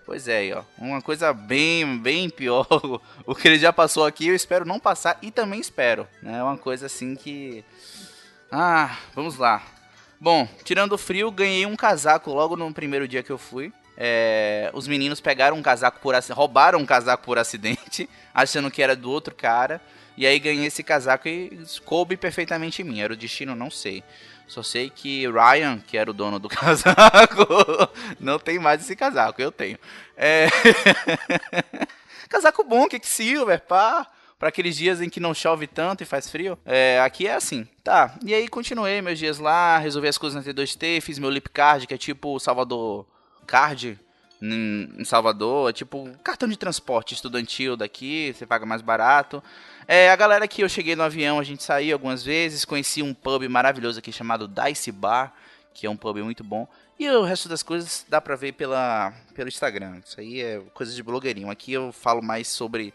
Pois 0.07 0.29
é, 0.29 0.37
aí, 0.39 0.53
ó. 0.53 0.63
Uma 0.79 1.03
coisa 1.03 1.33
bem, 1.33 1.99
bem 1.99 2.31
pior. 2.31 2.65
o 3.27 3.35
que 3.35 3.49
ele 3.49 3.59
já 3.59 3.73
passou 3.73 4.07
aqui, 4.07 4.29
eu 4.29 4.37
espero 4.37 4.65
não 4.65 4.79
passar 4.79 5.19
e 5.21 5.33
também 5.33 5.59
espero. 5.59 6.07
Né? 6.23 6.39
É 6.39 6.43
uma 6.43 6.57
coisa 6.57 6.87
assim 6.87 7.17
que. 7.17 7.65
Ah, 8.51 8.97
vamos 9.17 9.37
lá. 9.37 9.61
Bom, 10.21 10.49
tirando 10.63 10.93
o 10.93 10.99
frio, 10.99 11.29
ganhei 11.33 11.67
um 11.67 11.75
casaco 11.75 12.33
logo 12.33 12.57
no 12.57 12.73
primeiro 12.73 13.09
dia 13.09 13.23
que 13.23 13.33
eu 13.33 13.37
fui. 13.37 13.73
É, 13.97 14.71
os 14.73 14.87
meninos 14.87 15.21
pegaram 15.21 15.57
um 15.57 15.63
casaco 15.63 15.99
por 16.01 16.15
acidente, 16.15 16.37
roubaram 16.37 16.79
um 16.79 16.87
casaco 16.87 17.25
por 17.25 17.37
acidente, 17.37 18.09
achando 18.33 18.71
que 18.71 18.83
era 18.83 18.95
do 18.95 19.11
outro 19.11 19.35
cara. 19.35 19.81
E 20.17 20.25
aí 20.25 20.39
ganhei 20.39 20.67
esse 20.67 20.85
casaco 20.85 21.29
e 21.29 21.61
coube 21.85 22.17
perfeitamente 22.17 22.81
em 22.81 22.85
mim. 22.85 23.01
Era 23.01 23.13
o 23.13 23.17
destino, 23.17 23.57
não 23.57 23.71
sei. 23.71 24.05
Só 24.47 24.63
sei 24.63 24.91
que 24.91 25.27
Ryan, 25.29 25.79
que 25.81 25.99
era 25.99 26.11
o 26.11 26.15
dono 26.15 26.39
do 26.39 26.49
casaco, 26.51 27.47
não 28.21 28.39
tem 28.39 28.59
mais 28.59 28.81
esse 28.81 28.95
casaco, 28.95 29.41
eu 29.43 29.51
tenho. 29.51 29.79
É... 30.17 30.49
casaco 32.29 32.65
bom, 32.65 32.87
Silver, 33.03 33.61
pá. 33.63 34.07
Para 34.39 34.51
aqueles 34.51 34.77
dias 34.77 35.01
em 35.01 35.09
que 35.09 35.19
não 35.19 35.33
chove 35.33 35.67
tanto 35.67 36.03
e 36.03 36.07
faz 36.07 36.31
frio. 36.31 36.59
É, 36.67 37.01
aqui 37.01 37.27
é 37.27 37.35
assim. 37.35 37.67
Tá, 37.83 38.15
e 38.23 38.35
aí 38.35 38.47
continuei 38.49 39.01
meus 39.01 39.19
dias 39.19 39.39
lá, 39.39 39.79
resolvi 39.79 40.09
as 40.09 40.19
coisas 40.19 40.45
na 40.45 40.53
T2T, 40.53 41.01
fiz 41.01 41.19
meu 41.19 41.31
lip 41.31 41.49
card, 41.49 41.87
que 41.87 41.95
é 41.95 41.99
tipo 41.99 42.35
o 42.35 42.39
Salvador 42.39 43.07
Card, 43.47 43.99
em 44.41 45.05
Salvador, 45.05 45.71
é 45.71 45.73
tipo 45.73 46.11
cartão 46.23 46.49
de 46.49 46.57
transporte 46.57 47.15
estudantil 47.15 47.77
daqui, 47.77 48.35
você 48.37 48.47
paga 48.47 48.67
mais 48.67 48.83
barato. 48.83 49.43
É, 49.89 50.11
a 50.11 50.17
galera 50.17 50.47
que 50.49 50.63
eu 50.63 50.69
cheguei 50.69 50.97
no 50.97 51.03
avião, 51.03 51.39
a 51.39 51.45
gente 51.45 51.63
saiu 51.63 51.95
algumas 51.95 52.23
vezes, 52.23 52.65
conheci 52.65 53.03
um 53.03 53.15
pub 53.15 53.49
maravilhoso 53.49 53.99
aqui 53.99 54.13
chamado 54.13 54.49
Dice 54.49 54.93
Bar, 54.93 55.33
que 55.73 55.87
é 55.87 55.91
um 55.91 55.97
pub 55.97 56.19
muito 56.19 56.43
bom. 56.45 56.69
E 56.99 57.09
o 57.09 57.23
resto 57.23 57.49
das 57.49 57.63
coisas 57.63 58.07
dá 58.09 58.21
pra 58.21 58.37
ver 58.37 58.53
pela, 58.53 59.13
pelo 59.35 59.49
Instagram. 59.49 60.01
Isso 60.05 60.19
aí 60.19 60.41
é 60.41 60.61
coisa 60.73 60.95
de 60.95 61.03
blogueirinho. 61.03 61.51
Aqui 61.51 61.73
eu 61.73 61.93
falo 61.93 62.23
mais 62.23 62.49
sobre, 62.49 62.93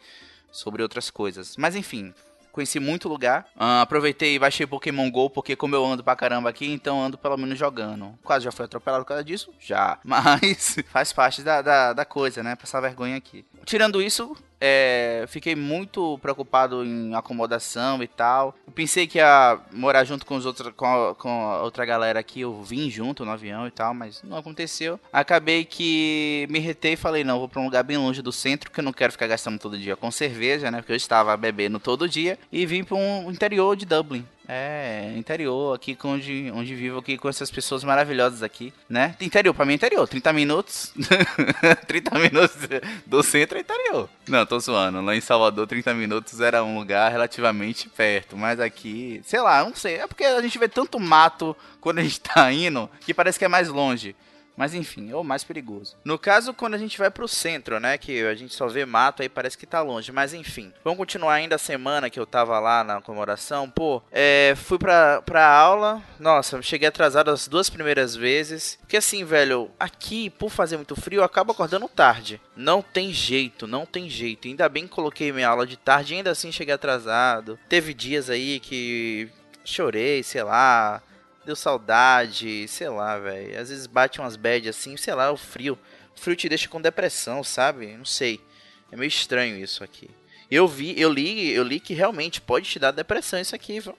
sobre 0.51 0.81
outras 0.81 1.09
coisas. 1.11 1.55
Mas 1.55 1.75
enfim, 1.75 2.13
conheci 2.51 2.79
muito 2.79 3.09
lugar. 3.09 3.47
Uh, 3.55 3.81
aproveitei 3.81 4.35
e 4.35 4.39
baixei 4.39 4.67
Pokémon 4.67 5.09
GO, 5.09 5.29
porque 5.29 5.55
como 5.55 5.75
eu 5.75 5.85
ando 5.85 6.03
pra 6.03 6.15
caramba 6.15 6.49
aqui, 6.49 6.71
então 6.71 7.01
ando 7.01 7.17
pelo 7.17 7.37
menos 7.37 7.57
jogando. 7.57 8.17
Quase 8.23 8.45
já 8.45 8.51
fui 8.51 8.65
atropelado 8.65 9.03
por 9.03 9.09
causa 9.09 9.23
disso? 9.23 9.53
Já. 9.59 9.99
Mas 10.03 10.77
faz 10.89 11.13
parte 11.13 11.41
da, 11.41 11.61
da, 11.61 11.93
da 11.93 12.05
coisa, 12.05 12.43
né? 12.43 12.55
Passar 12.55 12.81
vergonha 12.81 13.17
aqui. 13.17 13.45
Tirando 13.65 14.01
isso, 14.01 14.35
é, 14.63 15.25
fiquei 15.27 15.55
muito 15.55 16.19
preocupado 16.19 16.85
em 16.85 17.15
acomodação 17.15 18.03
e 18.03 18.07
tal. 18.07 18.55
Eu 18.67 18.71
pensei 18.71 19.07
que 19.07 19.17
ia 19.17 19.59
morar 19.71 20.03
junto 20.03 20.23
com 20.23 20.35
os 20.35 20.45
outros, 20.45 20.71
com 20.77 20.85
a, 20.85 21.15
com 21.15 21.29
a 21.29 21.63
outra 21.63 21.83
galera 21.83 22.19
aqui, 22.19 22.41
eu 22.41 22.61
vim 22.61 22.87
junto 22.87 23.25
no 23.25 23.31
avião 23.31 23.65
e 23.65 23.71
tal, 23.71 23.95
mas 23.95 24.21
não 24.21 24.37
aconteceu. 24.37 24.99
Acabei 25.11 25.65
que 25.65 26.45
me 26.51 26.59
retei 26.59 26.93
e 26.93 26.97
falei, 26.97 27.23
não, 27.23 27.39
vou 27.39 27.49
pra 27.49 27.59
um 27.59 27.65
lugar 27.65 27.83
bem 27.83 27.97
longe 27.97 28.21
do 28.21 28.31
centro, 28.31 28.69
que 28.69 28.79
eu 28.79 28.83
não 28.83 28.93
quero 28.93 29.11
ficar 29.11 29.25
gastando 29.25 29.57
todo 29.57 29.77
dia 29.77 29.95
com 29.95 30.11
cerveja, 30.11 30.69
né? 30.69 30.77
Porque 30.77 30.91
eu 30.91 30.97
estava 30.97 31.35
bebendo 31.35 31.79
todo 31.79 32.07
dia. 32.07 32.37
E 32.51 32.63
vim 32.67 32.83
para 32.83 32.97
um 32.97 33.31
interior 33.31 33.75
de 33.75 33.85
Dublin. 33.85 34.25
É, 34.47 35.13
interior, 35.15 35.75
aqui 35.75 35.97
onde, 36.03 36.51
onde 36.53 36.75
vivo 36.75 36.99
aqui 36.99 37.17
com 37.17 37.29
essas 37.29 37.49
pessoas 37.49 37.83
maravilhosas 37.83 38.43
aqui, 38.43 38.73
né? 38.89 39.15
Interior, 39.21 39.53
pra 39.53 39.65
mim 39.65 39.73
é 39.73 39.75
interior, 39.75 40.07
30 40.07 40.33
minutos. 40.33 40.93
30 41.87 42.19
minutos 42.19 42.57
do 43.05 43.23
centro 43.23 43.57
é 43.57 43.61
interior. 43.61 44.09
Não, 44.27 44.45
tô 44.45 44.59
zoando. 44.59 45.01
Lá 45.01 45.15
em 45.15 45.21
Salvador, 45.21 45.67
30 45.67 45.93
minutos 45.93 46.41
era 46.41 46.63
um 46.63 46.77
lugar 46.77 47.11
relativamente 47.11 47.87
perto. 47.89 48.35
Mas 48.35 48.59
aqui, 48.59 49.21
sei 49.23 49.39
lá, 49.41 49.63
não 49.63 49.75
sei. 49.75 49.95
É 49.95 50.07
porque 50.07 50.23
a 50.23 50.41
gente 50.41 50.57
vê 50.57 50.67
tanto 50.67 50.99
mato 50.99 51.55
quando 51.79 51.99
a 51.99 52.03
gente 52.03 52.19
tá 52.19 52.51
indo 52.51 52.89
que 53.01 53.13
parece 53.13 53.39
que 53.39 53.45
é 53.45 53.49
mais 53.49 53.69
longe. 53.69 54.15
Mas 54.55 54.73
enfim, 54.73 55.09
é 55.11 55.15
o 55.15 55.23
mais 55.23 55.43
perigoso. 55.43 55.95
No 56.03 56.19
caso, 56.19 56.53
quando 56.53 56.75
a 56.75 56.77
gente 56.77 56.97
vai 56.97 57.09
pro 57.09 57.27
centro, 57.27 57.79
né? 57.79 57.97
Que 57.97 58.23
a 58.23 58.35
gente 58.35 58.53
só 58.53 58.67
vê 58.67 58.85
mato, 58.85 59.21
aí 59.21 59.29
parece 59.29 59.57
que 59.57 59.65
tá 59.65 59.81
longe. 59.81 60.11
Mas 60.11 60.33
enfim, 60.33 60.71
vamos 60.83 60.97
continuar 60.97 61.33
ainda 61.33 61.55
a 61.55 61.59
semana 61.59 62.09
que 62.09 62.19
eu 62.19 62.25
tava 62.25 62.59
lá 62.59 62.83
na 62.83 63.01
comemoração. 63.01 63.69
Pô, 63.69 64.01
é, 64.11 64.53
fui 64.55 64.77
pra, 64.77 65.21
pra 65.21 65.47
aula. 65.47 66.01
Nossa, 66.19 66.61
cheguei 66.61 66.87
atrasado 66.87 67.31
as 67.31 67.47
duas 67.47 67.69
primeiras 67.69 68.15
vezes. 68.15 68.77
Porque 68.81 68.97
assim, 68.97 69.23
velho, 69.23 69.71
aqui, 69.79 70.29
por 70.29 70.49
fazer 70.49 70.77
muito 70.77 70.95
frio, 70.95 71.21
eu 71.21 71.23
acabo 71.23 71.51
acordando 71.51 71.87
tarde. 71.87 72.41
Não 72.55 72.81
tem 72.81 73.11
jeito, 73.11 73.67
não 73.67 73.85
tem 73.85 74.09
jeito. 74.09 74.47
Ainda 74.47 74.69
bem 74.69 74.83
que 74.83 74.93
coloquei 74.93 75.31
minha 75.31 75.49
aula 75.49 75.65
de 75.65 75.77
tarde, 75.77 76.13
ainda 76.13 76.31
assim 76.31 76.51
cheguei 76.51 76.73
atrasado. 76.73 77.57
Teve 77.69 77.93
dias 77.93 78.29
aí 78.29 78.59
que 78.59 79.29
chorei, 79.63 80.23
sei 80.23 80.43
lá 80.43 81.01
deu 81.45 81.55
saudade, 81.55 82.67
sei 82.67 82.89
lá, 82.89 83.17
velho. 83.17 83.59
Às 83.59 83.69
vezes 83.69 83.87
bate 83.87 84.19
umas 84.19 84.35
bad 84.35 84.67
assim, 84.67 84.95
sei 84.97 85.13
lá, 85.13 85.31
o 85.31 85.37
frio. 85.37 85.77
O 86.15 86.19
frio 86.19 86.35
te 86.35 86.49
deixa 86.49 86.67
com 86.67 86.81
depressão, 86.81 87.43
sabe? 87.43 87.95
Não 87.97 88.05
sei. 88.05 88.39
É 88.91 88.95
meio 88.95 89.07
estranho 89.07 89.57
isso 89.57 89.83
aqui. 89.83 90.09
Eu 90.49 90.67
vi, 90.67 90.99
eu 90.99 91.11
li, 91.11 91.49
eu 91.51 91.63
li 91.63 91.79
que 91.79 91.93
realmente 91.93 92.41
pode 92.41 92.69
te 92.69 92.77
dar 92.77 92.91
depressão 92.91 93.39
isso 93.39 93.55
aqui, 93.55 93.79
viu? 93.79 93.97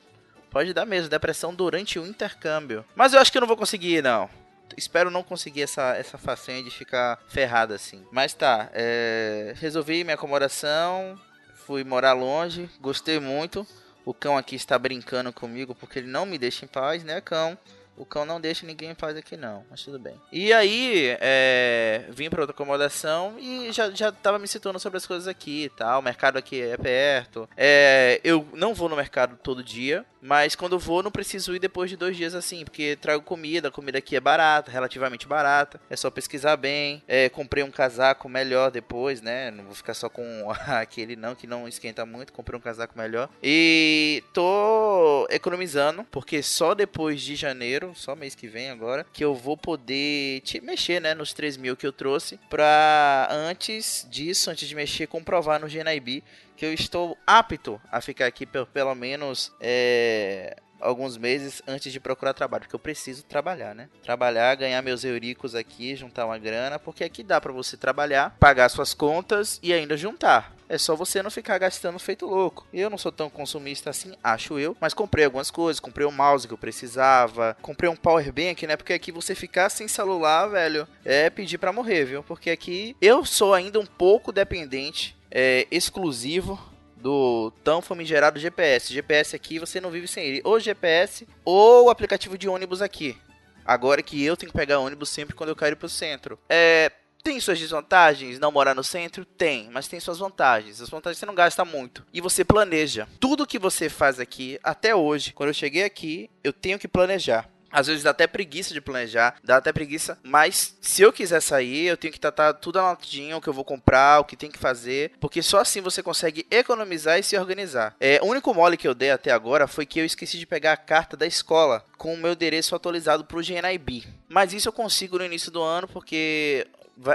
Pode 0.50 0.74
dar 0.74 0.84
mesmo, 0.84 1.08
depressão 1.08 1.54
durante 1.54 1.98
o 1.98 2.06
intercâmbio. 2.06 2.84
Mas 2.94 3.14
eu 3.14 3.20
acho 3.20 3.32
que 3.32 3.38
eu 3.38 3.40
não 3.40 3.48
vou 3.48 3.56
conseguir, 3.56 4.02
não. 4.02 4.28
Espero 4.76 5.10
não 5.10 5.22
conseguir 5.22 5.62
essa, 5.62 5.96
essa 5.96 6.18
façanha 6.18 6.62
de 6.62 6.70
ficar 6.70 7.18
ferrado 7.26 7.72
assim. 7.72 8.04
Mas 8.12 8.34
tá, 8.34 8.68
é... 8.74 9.54
resolvi 9.56 10.04
minha 10.04 10.14
acomodação, 10.14 11.18
fui 11.66 11.82
morar 11.84 12.12
longe, 12.12 12.68
gostei 12.80 13.18
muito. 13.18 13.66
O 14.04 14.12
cão 14.12 14.36
aqui 14.36 14.56
está 14.56 14.78
brincando 14.78 15.32
comigo 15.32 15.74
porque 15.74 15.98
ele 15.98 16.08
não 16.08 16.26
me 16.26 16.38
deixa 16.38 16.64
em 16.64 16.68
paz, 16.68 17.04
né, 17.04 17.20
cão? 17.20 17.56
O 17.96 18.06
cão 18.06 18.24
não 18.24 18.40
deixa 18.40 18.66
ninguém 18.66 18.90
em 18.90 18.94
paz 18.94 19.16
aqui 19.16 19.36
não, 19.36 19.64
mas 19.70 19.82
tudo 19.82 19.98
bem. 19.98 20.18
E 20.32 20.52
aí, 20.52 21.16
é, 21.20 22.06
vim 22.08 22.30
para 22.30 22.40
outra 22.40 22.54
acomodação 22.54 23.36
e 23.38 23.70
já, 23.70 23.90
já 23.90 24.10
tava 24.10 24.38
me 24.38 24.48
citando 24.48 24.80
sobre 24.80 24.96
as 24.96 25.06
coisas 25.06 25.28
aqui 25.28 25.64
e 25.64 25.68
tal. 25.68 26.00
O 26.00 26.02
mercado 26.02 26.38
aqui 26.38 26.60
é 26.60 26.76
perto. 26.76 27.48
É, 27.56 28.18
eu 28.24 28.48
não 28.54 28.74
vou 28.74 28.88
no 28.88 28.96
mercado 28.96 29.38
todo 29.42 29.62
dia, 29.62 30.06
mas 30.22 30.54
quando 30.54 30.78
vou 30.78 31.02
não 31.02 31.10
preciso 31.10 31.54
ir 31.54 31.58
depois 31.58 31.90
de 31.90 31.96
dois 31.96 32.16
dias 32.16 32.32
assim, 32.32 32.64
porque 32.64 32.96
trago 32.96 33.22
comida. 33.24 33.68
A 33.68 33.72
comida 33.72 33.98
aqui 33.98 34.14
é 34.14 34.20
barata, 34.20 34.70
relativamente 34.70 35.26
barata. 35.26 35.80
É 35.90 35.96
só 35.96 36.10
pesquisar 36.10 36.56
bem. 36.56 37.02
É, 37.08 37.28
comprei 37.28 37.64
um 37.64 37.70
casaco 37.70 38.28
melhor 38.28 38.70
depois, 38.70 39.20
né? 39.20 39.50
Não 39.50 39.64
vou 39.64 39.74
ficar 39.74 39.94
só 39.94 40.08
com 40.08 40.22
aquele 40.68 41.16
não, 41.16 41.34
que 41.34 41.46
não 41.46 41.66
esquenta 41.66 42.06
muito. 42.06 42.32
Comprei 42.32 42.56
um 42.56 42.62
casaco 42.62 42.96
melhor. 42.96 43.28
E 43.42 44.22
tô 44.32 45.26
economizando, 45.28 46.04
porque 46.04 46.40
só 46.40 46.72
depois 46.72 47.20
de 47.20 47.34
janeiro 47.34 47.92
só 47.96 48.14
mês 48.14 48.36
que 48.36 48.46
vem 48.46 48.70
agora, 48.70 49.04
que 49.12 49.24
eu 49.24 49.34
vou 49.34 49.56
poder 49.56 50.40
te 50.42 50.60
mexer, 50.60 51.00
né, 51.00 51.14
nos 51.14 51.32
3 51.32 51.56
mil 51.56 51.76
que 51.76 51.86
eu 51.86 51.92
trouxe, 51.92 52.38
pra 52.48 53.28
antes 53.30 54.06
disso, 54.08 54.50
antes 54.50 54.68
de 54.68 54.74
mexer, 54.74 55.08
comprovar 55.08 55.60
no 55.60 55.66
GNIB 55.66 56.22
que 56.56 56.64
eu 56.64 56.72
estou 56.72 57.16
apto 57.26 57.80
a 57.90 58.00
ficar 58.00 58.26
aqui 58.26 58.46
pelo 58.46 58.94
menos 58.94 59.52
é, 59.60 60.56
alguns 60.82 61.16
meses 61.16 61.62
antes 61.66 61.92
de 61.92 62.00
procurar 62.00 62.34
trabalho, 62.34 62.64
porque 62.64 62.74
eu 62.74 62.80
preciso 62.80 63.22
trabalhar, 63.24 63.74
né? 63.74 63.88
Trabalhar, 64.02 64.54
ganhar 64.56 64.82
meus 64.82 65.04
euricos 65.04 65.54
aqui, 65.54 65.96
juntar 65.96 66.26
uma 66.26 66.38
grana, 66.38 66.78
porque 66.78 67.04
aqui 67.04 67.22
dá 67.22 67.40
para 67.40 67.52
você 67.52 67.76
trabalhar, 67.76 68.36
pagar 68.38 68.68
suas 68.68 68.92
contas 68.92 69.58
e 69.62 69.72
ainda 69.72 69.96
juntar. 69.96 70.54
É 70.68 70.78
só 70.78 70.96
você 70.96 71.22
não 71.22 71.30
ficar 71.30 71.58
gastando 71.58 71.98
feito 71.98 72.26
louco. 72.26 72.66
Eu 72.72 72.88
não 72.88 72.96
sou 72.96 73.12
tão 73.12 73.28
consumista 73.28 73.90
assim, 73.90 74.14
acho 74.24 74.58
eu, 74.58 74.76
mas 74.80 74.94
comprei 74.94 75.24
algumas 75.24 75.50
coisas, 75.50 75.78
comprei 75.78 76.06
um 76.06 76.10
mouse 76.10 76.48
que 76.48 76.54
eu 76.54 76.58
precisava, 76.58 77.56
comprei 77.60 77.90
um 77.90 77.96
power 77.96 78.32
bank, 78.32 78.66
né? 78.66 78.76
Porque 78.76 78.94
aqui 78.94 79.12
você 79.12 79.34
ficar 79.34 79.68
sem 79.68 79.86
celular, 79.86 80.46
velho, 80.46 80.88
é 81.04 81.28
pedir 81.28 81.58
para 81.58 81.72
morrer, 81.72 82.06
viu? 82.06 82.22
Porque 82.22 82.50
aqui 82.50 82.96
eu 83.00 83.24
sou 83.24 83.52
ainda 83.54 83.78
um 83.78 83.86
pouco 83.86 84.32
dependente 84.32 85.14
é, 85.32 85.66
exclusivo 85.70 86.60
do 86.96 87.50
tão 87.64 87.82
famigerado 87.82 88.38
GPS. 88.38 88.92
GPS 88.92 89.34
aqui 89.34 89.58
você 89.58 89.80
não 89.80 89.90
vive 89.90 90.06
sem 90.06 90.24
ele. 90.24 90.42
Ou 90.44 90.60
GPS 90.60 91.26
ou 91.44 91.86
o 91.86 91.90
aplicativo 91.90 92.38
de 92.38 92.48
ônibus 92.48 92.82
aqui. 92.82 93.16
Agora 93.64 94.02
que 94.02 94.22
eu 94.22 94.36
tenho 94.36 94.52
que 94.52 94.58
pegar 94.58 94.78
ônibus 94.78 95.08
sempre 95.08 95.34
quando 95.34 95.48
eu 95.50 95.56
quero 95.56 95.74
ir 95.74 95.76
pro 95.76 95.88
centro. 95.88 96.38
É, 96.48 96.92
tem 97.22 97.40
suas 97.40 97.58
desvantagens 97.58 98.38
não 98.38 98.52
morar 98.52 98.74
no 98.74 98.84
centro? 98.84 99.24
Tem, 99.24 99.70
mas 99.70 99.88
tem 99.88 99.98
suas 100.00 100.18
vantagens. 100.18 100.80
As 100.80 100.90
vantagens 100.90 101.18
você 101.18 101.26
não 101.26 101.34
gasta 101.34 101.64
muito. 101.64 102.04
E 102.12 102.20
você 102.20 102.44
planeja. 102.44 103.08
Tudo 103.18 103.46
que 103.46 103.58
você 103.58 103.88
faz 103.88 104.20
aqui, 104.20 104.58
até 104.62 104.94
hoje, 104.94 105.32
quando 105.32 105.48
eu 105.48 105.54
cheguei 105.54 105.84
aqui, 105.84 106.28
eu 106.44 106.52
tenho 106.52 106.78
que 106.78 106.88
planejar. 106.88 107.48
Às 107.72 107.86
vezes 107.86 108.02
dá 108.02 108.10
até 108.10 108.26
preguiça 108.26 108.74
de 108.74 108.80
planejar, 108.80 109.36
dá 109.42 109.56
até 109.56 109.72
preguiça, 109.72 110.18
mas 110.22 110.76
se 110.80 111.02
eu 111.02 111.12
quiser 111.12 111.40
sair, 111.40 111.86
eu 111.86 111.96
tenho 111.96 112.12
que 112.12 112.20
tratar 112.20 112.52
tudo 112.54 112.78
anotadinho, 112.78 113.38
o 113.38 113.40
que 113.40 113.48
eu 113.48 113.52
vou 113.52 113.64
comprar, 113.64 114.20
o 114.20 114.24
que 114.24 114.36
tem 114.36 114.50
que 114.50 114.58
fazer, 114.58 115.12
porque 115.18 115.42
só 115.42 115.60
assim 115.60 115.80
você 115.80 116.02
consegue 116.02 116.46
economizar 116.50 117.18
e 117.18 117.22
se 117.22 117.36
organizar. 117.36 117.96
É, 117.98 118.20
o 118.22 118.26
único 118.26 118.52
mole 118.52 118.76
que 118.76 118.86
eu 118.86 118.94
dei 118.94 119.10
até 119.10 119.30
agora 119.30 119.66
foi 119.66 119.86
que 119.86 119.98
eu 119.98 120.04
esqueci 120.04 120.38
de 120.38 120.46
pegar 120.46 120.72
a 120.72 120.76
carta 120.76 121.16
da 121.16 121.26
escola 121.26 121.84
com 121.96 122.14
o 122.14 122.16
meu 122.16 122.32
endereço 122.32 122.74
atualizado 122.74 123.24
para 123.24 123.38
o 123.38 123.42
GNIB. 123.42 124.04
Mas 124.28 124.52
isso 124.52 124.68
eu 124.68 124.72
consigo 124.72 125.18
no 125.18 125.24
início 125.24 125.50
do 125.50 125.62
ano, 125.62 125.88
porque 125.88 126.66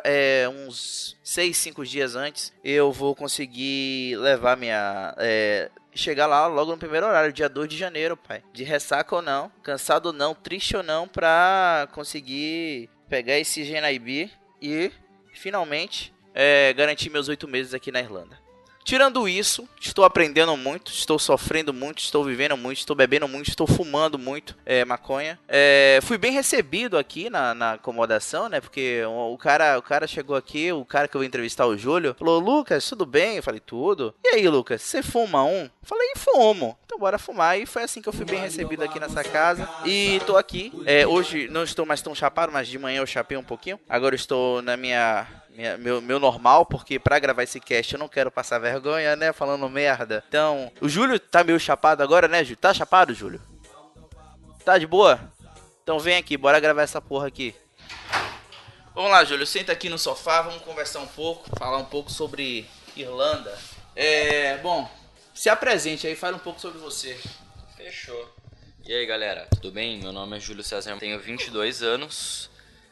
é, 0.03 0.47
uns 0.49 1.15
6, 1.23 1.55
5 1.55 1.85
dias 1.85 2.15
antes, 2.15 2.53
eu 2.63 2.91
vou 2.91 3.15
conseguir 3.15 4.17
levar 4.17 4.57
minha. 4.57 5.13
É, 5.17 5.69
chegar 5.97 6.27
lá 6.27 6.47
logo 6.47 6.71
no 6.71 6.77
primeiro 6.77 7.07
horário, 7.07 7.33
dia 7.33 7.49
2 7.49 7.67
de 7.67 7.77
janeiro, 7.77 8.15
pai. 8.15 8.43
De 8.53 8.63
ressaca 8.63 9.15
ou 9.15 9.21
não, 9.21 9.51
cansado 9.63 10.07
ou 10.07 10.13
não, 10.13 10.33
triste 10.33 10.75
ou 10.75 10.83
não, 10.83 11.07
pra 11.07 11.87
conseguir 11.91 12.89
pegar 13.09 13.37
esse 13.37 13.63
GNIB 13.63 14.31
e 14.61 14.91
finalmente 15.33 16.13
é, 16.33 16.73
garantir 16.73 17.09
meus 17.09 17.27
oito 17.27 17.47
meses 17.47 17.73
aqui 17.73 17.91
na 17.91 17.99
Irlanda. 17.99 18.46
Tirando 18.87 19.27
isso, 19.27 19.67
estou 19.81 20.05
aprendendo 20.05 20.55
muito, 20.55 20.93
estou 20.93 21.19
sofrendo 21.19 21.73
muito, 21.73 21.99
estou 21.99 22.23
vivendo 22.23 22.55
muito, 22.55 22.77
estou 22.77 22.95
bebendo 22.95 23.27
muito, 23.27 23.49
estou 23.49 23.67
fumando 23.67 24.17
muito 24.17 24.55
é, 24.65 24.85
maconha. 24.85 25.37
É, 25.45 25.99
fui 26.03 26.17
bem 26.17 26.31
recebido 26.31 26.97
aqui 26.97 27.29
na, 27.29 27.53
na 27.53 27.73
acomodação, 27.73 28.47
né? 28.47 28.61
Porque 28.61 29.03
o, 29.05 29.33
o, 29.33 29.37
cara, 29.37 29.77
o 29.77 29.81
cara 29.81 30.07
chegou 30.07 30.37
aqui, 30.37 30.71
o 30.71 30.85
cara 30.85 31.09
que 31.09 31.17
eu 31.17 31.19
vou 31.19 31.27
entrevistar, 31.27 31.65
o 31.65 31.77
Júlio, 31.77 32.15
falou: 32.17 32.39
Lucas, 32.39 32.87
tudo 32.87 33.05
bem? 33.05 33.35
Eu 33.35 33.43
falei: 33.43 33.59
tudo. 33.59 34.15
E 34.23 34.35
aí, 34.35 34.47
Lucas, 34.47 34.81
você 34.83 35.03
fuma 35.03 35.43
um? 35.43 35.63
Eu 35.63 35.71
falei: 35.83 36.13
fumo. 36.15 36.77
Então 36.85 36.97
bora 36.97 37.19
fumar. 37.19 37.59
E 37.59 37.65
foi 37.65 37.83
assim 37.83 38.01
que 38.01 38.07
eu 38.07 38.13
fui 38.13 38.23
bem 38.25 38.39
recebido 38.39 38.83
aqui 38.83 39.01
nessa 39.01 39.21
casa. 39.21 39.67
E 39.85 40.21
tô 40.25 40.37
aqui. 40.37 40.71
É, 40.85 41.05
hoje 41.05 41.49
não 41.49 41.63
estou 41.63 41.85
mais 41.85 42.01
tão 42.01 42.15
chapado, 42.15 42.53
mas 42.53 42.69
de 42.69 42.79
manhã 42.79 43.01
eu 43.01 43.05
chapei 43.05 43.37
um 43.37 43.43
pouquinho. 43.43 43.77
Agora 43.89 44.15
estou 44.15 44.61
na 44.61 44.77
minha 44.77 45.27
minha, 45.57 45.75
meu, 45.75 45.99
meu 45.99 46.19
normal, 46.19 46.67
porque 46.67 46.99
pra 46.99 47.17
gravar 47.17 47.41
esse 47.41 47.59
cast 47.59 47.93
eu 47.93 47.99
não 47.99 48.07
quero 48.07 48.29
passar 48.29 48.59
vergonha, 48.59 49.15
né? 49.15 49.33
Falando 49.33 49.67
merda. 49.67 50.23
Então, 50.29 50.71
o 50.79 50.87
Júlio 50.87 51.19
tá 51.19 51.43
meio 51.43 51.59
chapado 51.59 52.03
agora, 52.03 52.27
né, 52.27 52.43
Júlio? 52.43 52.57
Tá 52.57 52.71
chapado, 52.71 53.11
Júlio? 53.11 53.41
Tá 54.63 54.77
de 54.77 54.85
boa? 54.85 55.19
Então 55.81 55.97
vem 55.97 56.15
aqui, 56.15 56.37
bora 56.37 56.59
gravar 56.59 56.83
essa 56.83 57.01
porra 57.01 57.27
aqui. 57.27 57.55
Vamos 58.93 59.09
lá, 59.09 59.23
Júlio, 59.23 59.47
senta 59.47 59.71
aqui 59.71 59.89
no 59.89 59.97
sofá, 59.97 60.43
vamos 60.43 60.61
conversar 60.61 60.99
um 60.99 61.07
pouco, 61.07 61.49
falar 61.57 61.77
um 61.77 61.85
pouco 61.85 62.11
sobre 62.11 62.67
Irlanda. 62.95 63.57
É, 63.95 64.57
bom, 64.57 64.87
se 65.33 65.49
apresente 65.49 66.05
aí, 66.05 66.15
fala 66.15 66.35
um 66.35 66.39
pouco 66.39 66.61
sobre 66.61 66.77
você. 66.77 67.19
Fechou. 67.75 68.31
E 68.85 68.93
aí, 68.93 69.05
galera, 69.07 69.47
tudo 69.55 69.71
bem? 69.71 69.99
Meu 69.99 70.11
nome 70.11 70.37
é 70.37 70.39
Júlio 70.39 70.63
César, 70.63 70.97
tenho 70.97 71.19
22 71.19 71.81
anos. 71.81 72.49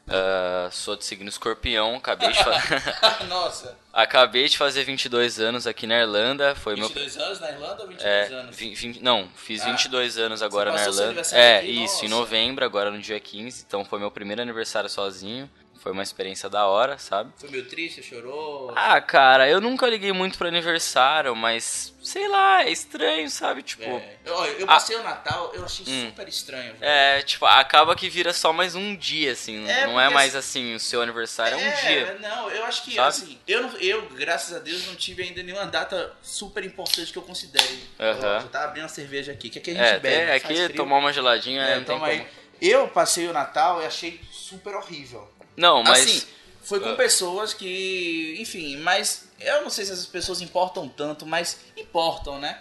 Uh, 0.07 0.71
sou 0.71 0.95
de 0.95 1.03
signo 1.03 1.27
escorpião, 1.27 1.95
acabei 1.95 2.31
de 2.31 2.43
fazer. 2.43 2.83
Nossa! 3.27 3.75
acabei 3.91 4.47
de 4.47 4.57
fazer 4.57 4.83
22 4.83 5.39
anos 5.39 5.65
aqui 5.65 5.87
na 5.87 5.99
Irlanda. 5.99 6.53
Foi 6.53 6.75
22 6.75 7.15
meu... 7.15 7.25
anos 7.25 7.39
na 7.39 7.49
Irlanda 7.49 7.81
ou 7.81 7.87
22 7.87 8.03
é, 8.03 8.33
anos? 8.33 8.55
20, 8.55 8.75
20, 8.75 9.01
não, 9.01 9.27
fiz 9.35 9.61
ah. 9.63 9.71
22 9.71 10.17
anos 10.19 10.43
agora 10.43 10.71
na 10.71 10.83
Irlanda. 10.83 11.21
É, 11.31 11.57
aqui? 11.57 11.83
isso, 11.83 11.93
Nossa. 11.93 12.05
em 12.05 12.09
novembro, 12.09 12.63
agora 12.63 12.91
no 12.91 12.99
dia 12.99 13.19
15. 13.19 13.63
Então 13.65 13.83
foi 13.83 13.97
meu 13.97 14.11
primeiro 14.11 14.41
aniversário 14.41 14.89
sozinho. 14.89 15.49
Foi 15.85 15.91
uma 15.91 16.01
experiência 16.01 16.49
da 16.49 16.65
hora, 16.65 16.97
sabe? 16.97 17.31
Foi 17.37 17.47
meio 17.47 17.63
triste, 17.69 18.01
chorou? 18.01 18.73
Ah, 18.75 18.99
cara, 18.99 19.47
eu 19.47 19.61
nunca 19.61 19.85
liguei 19.85 20.11
muito 20.11 20.35
pro 20.35 20.47
aniversário, 20.47 21.35
mas 21.35 21.93
sei 22.01 22.27
lá, 22.27 22.63
é 22.63 22.71
estranho, 22.71 23.29
sabe? 23.29 23.61
Tipo. 23.61 23.83
É. 23.83 24.15
Eu, 24.25 24.33
eu 24.61 24.65
passei 24.65 24.95
o 24.95 25.03
Natal, 25.03 25.51
eu 25.53 25.63
achei 25.63 25.85
Hum. 25.87 26.07
super 26.09 26.27
estranho. 26.27 26.73
velho. 26.73 26.77
É, 26.81 27.21
tipo, 27.21 27.45
acaba 27.45 27.95
que 27.95 28.09
vira 28.09 28.33
só 28.33 28.51
mais 28.51 28.73
um 28.73 28.95
dia, 28.95 29.31
assim. 29.33 29.69
É, 29.69 29.85
não 29.85 30.01
é 30.01 30.09
mais 30.09 30.35
assim, 30.35 30.73
o 30.73 30.79
seu 30.79 31.03
aniversário 31.03 31.55
é 31.55 31.57
um 31.69 31.87
dia. 31.87 32.17
Não, 32.19 32.49
eu 32.49 32.65
acho 32.65 32.83
que 32.83 32.95
Sabe? 32.95 33.07
assim, 33.07 33.39
eu, 33.47 33.69
eu, 33.79 34.09
graças 34.09 34.55
a 34.55 34.59
Deus, 34.59 34.87
não 34.87 34.95
tive 34.95 35.21
ainda 35.21 35.43
nenhuma 35.43 35.67
data 35.67 36.13
super 36.23 36.65
importante 36.65 37.11
que 37.13 37.17
eu 37.19 37.21
considere. 37.21 37.79
Ó, 37.99 38.13
Já 38.21 38.41
tá 38.47 38.63
abrindo 38.63 38.85
a 38.85 38.89
cerveja 38.89 39.31
aqui, 39.31 39.51
que 39.51 39.59
aqui 39.59 39.69
a 39.69 39.73
gente 39.75 39.83
É, 39.85 39.99
bebe. 39.99 40.25
faz 40.31 40.43
aqui 40.43 40.55
frio. 40.63 40.75
tomar 40.75 40.97
uma 40.97 41.13
geladinha, 41.13 41.61
É, 41.61 41.67
né, 41.67 41.75
não 41.75 41.83
tem 41.83 42.03
aí. 42.03 42.17
como. 42.21 42.45
Eu 42.59 42.87
passei 42.87 43.27
o 43.27 43.33
Natal 43.33 43.81
e 43.83 43.85
achei 43.85 44.19
super 44.31 44.73
horrível. 44.75 45.29
Não, 45.57 45.83
mas. 45.83 46.03
Assim, 46.03 46.27
foi 46.61 46.79
com 46.79 46.89
Ah. 46.89 46.95
pessoas 46.95 47.53
que, 47.53 48.35
enfim, 48.39 48.77
mas 48.77 49.29
eu 49.39 49.61
não 49.61 49.69
sei 49.69 49.85
se 49.85 49.91
essas 49.91 50.05
pessoas 50.07 50.41
importam 50.41 50.87
tanto, 50.89 51.25
mas 51.25 51.59
importam, 51.77 52.39
né? 52.39 52.59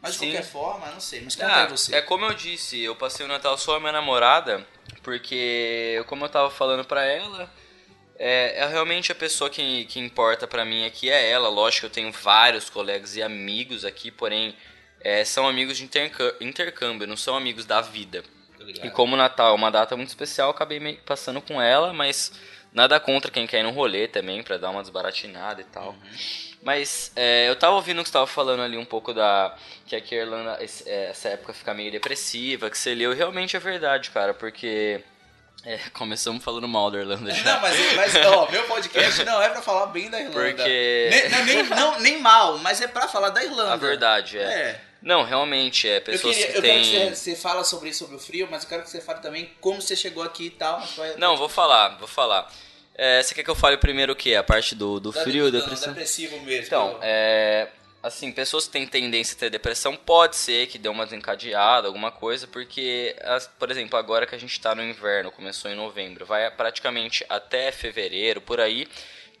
Mas 0.00 0.14
de 0.14 0.18
Sim. 0.20 0.30
qualquer 0.32 0.48
forma, 0.48 0.86
não 0.90 1.00
sei. 1.00 1.20
Mas 1.20 1.36
conta 1.36 1.46
Ah, 1.48 1.62
aí 1.64 1.68
você. 1.70 1.94
é 1.94 2.02
como 2.02 2.24
eu 2.24 2.34
disse, 2.34 2.80
eu 2.80 2.96
passei 2.96 3.24
o 3.24 3.28
Natal 3.28 3.56
só 3.56 3.72
com 3.72 3.76
a 3.76 3.80
minha 3.80 3.92
namorada, 3.92 4.66
porque, 5.02 6.02
como 6.08 6.24
eu 6.24 6.28
tava 6.28 6.50
falando 6.50 6.84
pra 6.84 7.04
ela, 7.04 7.48
é, 8.18 8.60
é 8.60 8.66
realmente 8.66 9.12
a 9.12 9.14
pessoa 9.14 9.48
que, 9.50 9.84
que 9.84 10.00
importa 10.00 10.46
pra 10.46 10.64
mim 10.64 10.84
aqui 10.86 11.08
é 11.10 11.30
ela. 11.30 11.48
Lógico 11.48 11.80
que 11.80 11.86
eu 11.86 11.90
tenho 11.90 12.10
vários 12.12 12.68
colegas 12.70 13.14
e 13.16 13.22
amigos 13.22 13.84
aqui, 13.84 14.10
porém, 14.10 14.56
é, 15.00 15.24
são 15.24 15.46
amigos 15.48 15.76
de 15.76 15.88
intercâmbio, 16.40 17.06
não 17.06 17.16
são 17.16 17.36
amigos 17.36 17.64
da 17.64 17.80
vida. 17.80 18.24
Ligado. 18.64 18.86
E 18.86 18.90
como 18.90 19.14
o 19.14 19.16
Natal 19.18 19.52
é 19.52 19.54
uma 19.54 19.70
data 19.70 19.96
muito 19.96 20.08
especial, 20.08 20.50
acabei 20.50 20.98
passando 21.04 21.40
com 21.40 21.60
ela, 21.60 21.92
mas 21.92 22.32
nada 22.72 22.98
contra 23.00 23.30
quem 23.30 23.46
quer 23.46 23.60
ir 23.60 23.64
no 23.64 23.70
rolê 23.70 24.08
também, 24.08 24.42
pra 24.42 24.56
dar 24.56 24.70
uma 24.70 24.80
desbaratinada 24.82 25.60
e 25.60 25.64
tal. 25.64 25.94
Mas 26.62 27.10
é, 27.16 27.48
eu 27.48 27.56
tava 27.56 27.74
ouvindo 27.74 28.02
que 28.02 28.08
você 28.08 28.12
tava 28.12 28.26
falando 28.26 28.62
ali 28.62 28.76
um 28.76 28.84
pouco 28.84 29.12
da. 29.12 29.54
que 29.86 29.96
aqui 29.96 30.14
a 30.14 30.22
Irlanda, 30.22 30.58
é, 30.86 31.06
essa 31.10 31.28
época 31.30 31.52
fica 31.52 31.74
meio 31.74 31.90
depressiva, 31.90 32.70
que 32.70 32.78
você 32.78 32.94
leu, 32.94 33.12
realmente 33.12 33.56
é 33.56 33.58
verdade, 33.60 34.10
cara, 34.10 34.32
porque. 34.32 35.02
é, 35.66 35.76
começamos 35.92 36.42
falando 36.44 36.68
mal 36.68 36.88
da 36.88 37.00
Irlanda 37.00 37.32
já. 37.32 37.54
Não, 37.54 37.60
mas, 37.60 37.96
mas 37.96 38.14
ó, 38.26 38.48
meu 38.48 38.62
podcast 38.68 39.24
não 39.24 39.42
é 39.42 39.48
pra 39.48 39.60
falar 39.60 39.86
bem 39.86 40.08
da 40.08 40.20
Irlanda. 40.20 40.40
Porque- 40.40 41.08
Nem, 41.10 41.44
nem, 41.46 41.62
não, 41.64 41.98
nem 42.00 42.20
mal, 42.20 42.56
mas 42.58 42.80
é 42.80 42.86
pra 42.86 43.08
falar 43.08 43.30
da 43.30 43.42
Irlanda. 43.42 43.72
A 43.72 43.76
verdade 43.76 44.38
é. 44.38 44.42
É. 44.42 44.80
Não, 45.02 45.22
realmente, 45.24 45.88
é 45.88 45.96
Eu, 45.98 46.02
pessoas 46.02 46.36
queria, 46.36 46.52
que 46.52 46.58
eu 46.58 46.62
quero 46.62 46.74
têm. 46.74 46.82
que 47.10 47.14
você, 47.16 47.32
você 47.32 47.36
fala 47.36 47.64
sobre 47.64 47.88
isso, 47.90 48.00
sobre 48.00 48.16
o 48.16 48.18
frio, 48.18 48.48
mas 48.50 48.62
eu 48.62 48.68
quero 48.68 48.82
que 48.82 48.90
você 48.90 49.00
fale 49.00 49.20
também 49.20 49.50
como 49.60 49.80
você 49.82 49.96
chegou 49.96 50.22
aqui 50.22 50.46
e 50.46 50.50
tal. 50.50 50.80
Não, 51.18 51.36
vou 51.36 51.48
falar, 51.48 51.96
vou 51.98 52.08
falar. 52.08 52.50
É, 52.94 53.22
você 53.22 53.34
quer 53.34 53.42
que 53.42 53.50
eu 53.50 53.54
fale 53.54 53.76
primeiro 53.78 54.12
o 54.12 54.16
quê? 54.16 54.34
A 54.34 54.42
parte 54.42 54.74
do, 54.74 55.00
do 55.00 55.10
da- 55.12 55.22
frio, 55.22 55.50
da- 55.50 55.58
depressão? 55.60 55.88
depressivo 55.88 56.38
mesmo. 56.40 56.66
Então, 56.66 56.98
é. 57.02 57.68
Assim, 58.02 58.32
pessoas 58.32 58.66
que 58.66 58.72
têm 58.72 58.84
tendência 58.84 59.36
a 59.36 59.38
ter 59.38 59.48
depressão, 59.48 59.94
pode 59.96 60.34
ser 60.34 60.66
que 60.66 60.76
deu 60.76 60.90
uma 60.90 61.04
desencadeada, 61.04 61.86
alguma 61.86 62.10
coisa, 62.10 62.48
porque, 62.48 63.14
as- 63.22 63.46
por 63.46 63.70
exemplo, 63.70 63.96
agora 63.96 64.26
que 64.26 64.34
a 64.34 64.38
gente 64.38 64.60
tá 64.60 64.74
no 64.74 64.82
inverno, 64.82 65.30
começou 65.30 65.70
em 65.70 65.76
novembro, 65.76 66.26
vai 66.26 66.50
praticamente 66.50 67.24
até 67.28 67.70
fevereiro, 67.70 68.40
por 68.40 68.60
aí, 68.60 68.88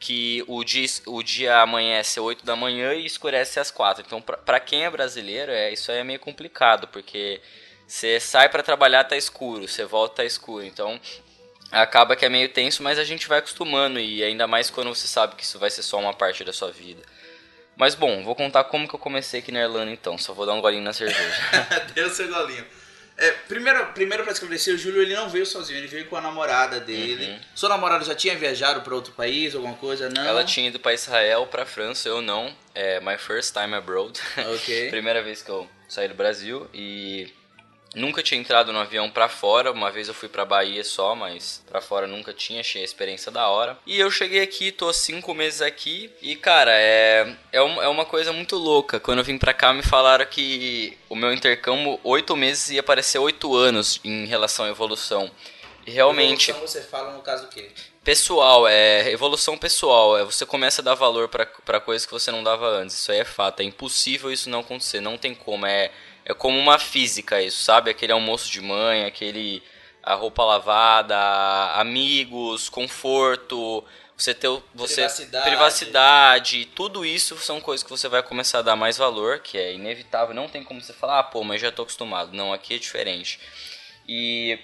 que 0.02 0.42
o 0.48 0.64
dia, 0.64 0.84
o 1.06 1.22
dia 1.22 1.58
amanhece 1.58 2.18
8 2.18 2.44
da 2.44 2.56
manhã 2.56 2.92
e 2.92 3.06
escurece 3.06 3.60
às 3.60 3.70
4. 3.70 4.02
Então, 4.04 4.20
pra 4.20 4.58
quem 4.58 4.84
é 4.84 4.90
brasileiro, 4.90 5.52
é, 5.52 5.72
isso 5.72 5.92
aí 5.92 5.98
é 5.98 6.04
meio 6.04 6.18
complicado, 6.18 6.88
porque 6.88 7.40
você 7.86 8.18
sai 8.18 8.48
pra 8.48 8.64
trabalhar, 8.64 9.04
tá 9.04 9.16
escuro, 9.16 9.68
você 9.68 9.84
volta, 9.84 10.16
tá 10.16 10.24
escuro. 10.24 10.64
Então, 10.64 11.00
acaba 11.70 12.16
que 12.16 12.24
é 12.24 12.28
meio 12.28 12.48
tenso, 12.48 12.82
mas 12.82 12.98
a 12.98 13.04
gente 13.04 13.28
vai 13.28 13.38
acostumando 13.38 14.00
e 14.00 14.24
ainda 14.24 14.48
mais 14.48 14.70
quando 14.70 14.92
você 14.92 15.06
sabe 15.06 15.36
que 15.36 15.44
isso 15.44 15.60
vai 15.60 15.70
ser 15.70 15.84
só 15.84 16.00
uma 16.00 16.12
parte 16.12 16.42
da 16.42 16.52
sua 16.52 16.72
vida. 16.72 17.02
Mas 17.76 17.94
bom, 17.94 18.24
vou 18.24 18.34
contar 18.34 18.64
como 18.64 18.88
que 18.88 18.96
eu 18.96 18.98
comecei 18.98 19.38
aqui 19.38 19.52
na 19.52 19.60
Irlanda 19.60 19.92
então, 19.92 20.18
só 20.18 20.34
vou 20.34 20.44
dar 20.44 20.54
um 20.54 20.60
golinho 20.60 20.82
na 20.82 20.92
cerveja. 20.92 21.42
Deu 21.94 22.10
seu 22.10 22.26
golinho. 22.26 22.66
É, 23.22 23.30
primeiro, 23.46 23.86
primeiro 23.92 24.24
para 24.24 24.32
esclarecer, 24.32 24.74
o 24.74 24.76
Júlio 24.76 25.00
ele 25.00 25.14
não 25.14 25.30
veio 25.30 25.46
sozinho, 25.46 25.78
ele 25.78 25.86
veio 25.86 26.06
com 26.06 26.16
a 26.16 26.20
namorada 26.20 26.80
dele. 26.80 27.30
Uhum. 27.30 27.38
Sua 27.54 27.68
namorada 27.68 28.04
já 28.04 28.16
tinha 28.16 28.36
viajado 28.36 28.80
para 28.80 28.92
outro 28.92 29.12
país, 29.12 29.54
alguma 29.54 29.76
coisa? 29.76 30.10
Não. 30.10 30.24
Ela 30.24 30.42
tinha 30.42 30.66
ido 30.66 30.80
pra 30.80 30.92
Israel, 30.92 31.46
pra 31.46 31.64
França, 31.64 32.08
eu 32.08 32.20
não. 32.20 32.52
É 32.74 32.98
my 32.98 33.16
first 33.16 33.54
time 33.54 33.74
abroad. 33.76 34.18
Ok. 34.54 34.88
Primeira 34.90 35.22
vez 35.22 35.40
que 35.40 35.50
eu 35.50 35.70
saí 35.88 36.08
do 36.08 36.14
Brasil 36.14 36.68
e 36.74 37.32
nunca 37.94 38.22
tinha 38.22 38.40
entrado 38.40 38.72
no 38.72 38.78
avião 38.78 39.10
pra 39.10 39.28
fora. 39.28 39.70
Uma 39.72 39.90
vez 39.90 40.08
eu 40.08 40.14
fui 40.14 40.28
pra 40.28 40.44
Bahia 40.44 40.82
só, 40.84 41.14
mas 41.14 41.62
pra 41.68 41.80
fora 41.80 42.06
nunca 42.06 42.32
tinha, 42.32 42.60
achei 42.60 42.82
a 42.82 42.84
experiência 42.84 43.30
da 43.30 43.48
hora. 43.48 43.76
E 43.86 43.98
eu 43.98 44.10
cheguei 44.10 44.40
aqui, 44.42 44.72
tô 44.72 44.92
cinco 44.92 45.34
meses 45.34 45.60
aqui 45.62 46.10
e 46.22 46.36
cara, 46.36 46.72
é, 46.74 47.34
é, 47.52 47.62
um- 47.62 47.82
é 47.82 47.88
uma 47.88 48.04
coisa 48.04 48.32
muito 48.32 48.56
louca. 48.56 48.98
Quando 49.00 49.18
eu 49.18 49.24
vim 49.24 49.38
pra 49.38 49.52
cá 49.54 49.72
me 49.72 49.82
falaram 49.82 50.24
que 50.26 50.96
o 51.08 51.14
meu 51.16 51.32
intercâmbio, 51.32 51.98
oito 52.04 52.34
meses 52.36 52.70
ia 52.70 52.82
parecer 52.82 53.18
oito 53.18 53.54
anos 53.56 54.00
em 54.04 54.26
relação 54.26 54.64
à 54.64 54.68
evolução. 54.68 55.30
E 55.86 55.90
realmente, 55.90 56.50
Evolução 56.50 56.80
você 56.80 56.88
fala 56.88 57.12
no 57.12 57.22
caso 57.22 57.46
o 57.46 57.48
quê? 57.48 57.68
Pessoal, 58.04 58.66
é 58.68 59.10
evolução 59.10 59.56
pessoal. 59.56 60.16
É 60.18 60.24
você 60.24 60.44
começa 60.46 60.80
a 60.80 60.84
dar 60.84 60.94
valor 60.94 61.28
pra 61.28 61.80
coisas 61.80 62.04
que 62.06 62.12
você 62.12 62.30
não 62.32 62.42
dava 62.42 62.66
antes. 62.68 62.96
Isso 62.96 63.10
aí 63.12 63.18
é 63.18 63.24
fato. 63.24 63.60
É 63.60 63.64
impossível 63.64 64.30
isso 64.32 64.50
não 64.50 64.60
acontecer. 64.60 65.00
Não 65.00 65.16
tem 65.16 65.34
como. 65.34 65.64
É, 65.66 65.90
é 66.24 66.34
como 66.34 66.58
uma 66.58 66.78
física 66.78 67.40
isso, 67.40 67.62
sabe? 67.62 67.90
Aquele 67.90 68.12
almoço 68.12 68.50
de 68.50 68.60
mãe, 68.60 69.04
aquele 69.04 69.62
a 70.02 70.14
roupa 70.14 70.44
lavada, 70.44 71.16
amigos, 71.74 72.68
conforto, 72.68 73.84
você 74.16 74.34
ter 74.34 74.48
você 74.74 75.02
Privacidade. 75.02 75.46
privacidade, 75.46 76.64
tudo 76.66 77.04
isso 77.04 77.36
são 77.38 77.60
coisas 77.60 77.84
que 77.84 77.90
você 77.90 78.08
vai 78.08 78.22
começar 78.22 78.58
a 78.58 78.62
dar 78.62 78.76
mais 78.76 78.96
valor, 78.96 79.40
que 79.40 79.56
é 79.58 79.72
inevitável. 79.72 80.34
Não 80.34 80.48
tem 80.48 80.62
como 80.64 80.80
você 80.80 80.92
falar, 80.92 81.20
ah, 81.20 81.22
pô, 81.22 81.44
mas 81.44 81.60
já 81.60 81.70
tô 81.70 81.82
acostumado. 81.82 82.32
Não, 82.32 82.52
aqui 82.52 82.74
é 82.74 82.78
diferente. 82.78 83.38
E 84.08 84.58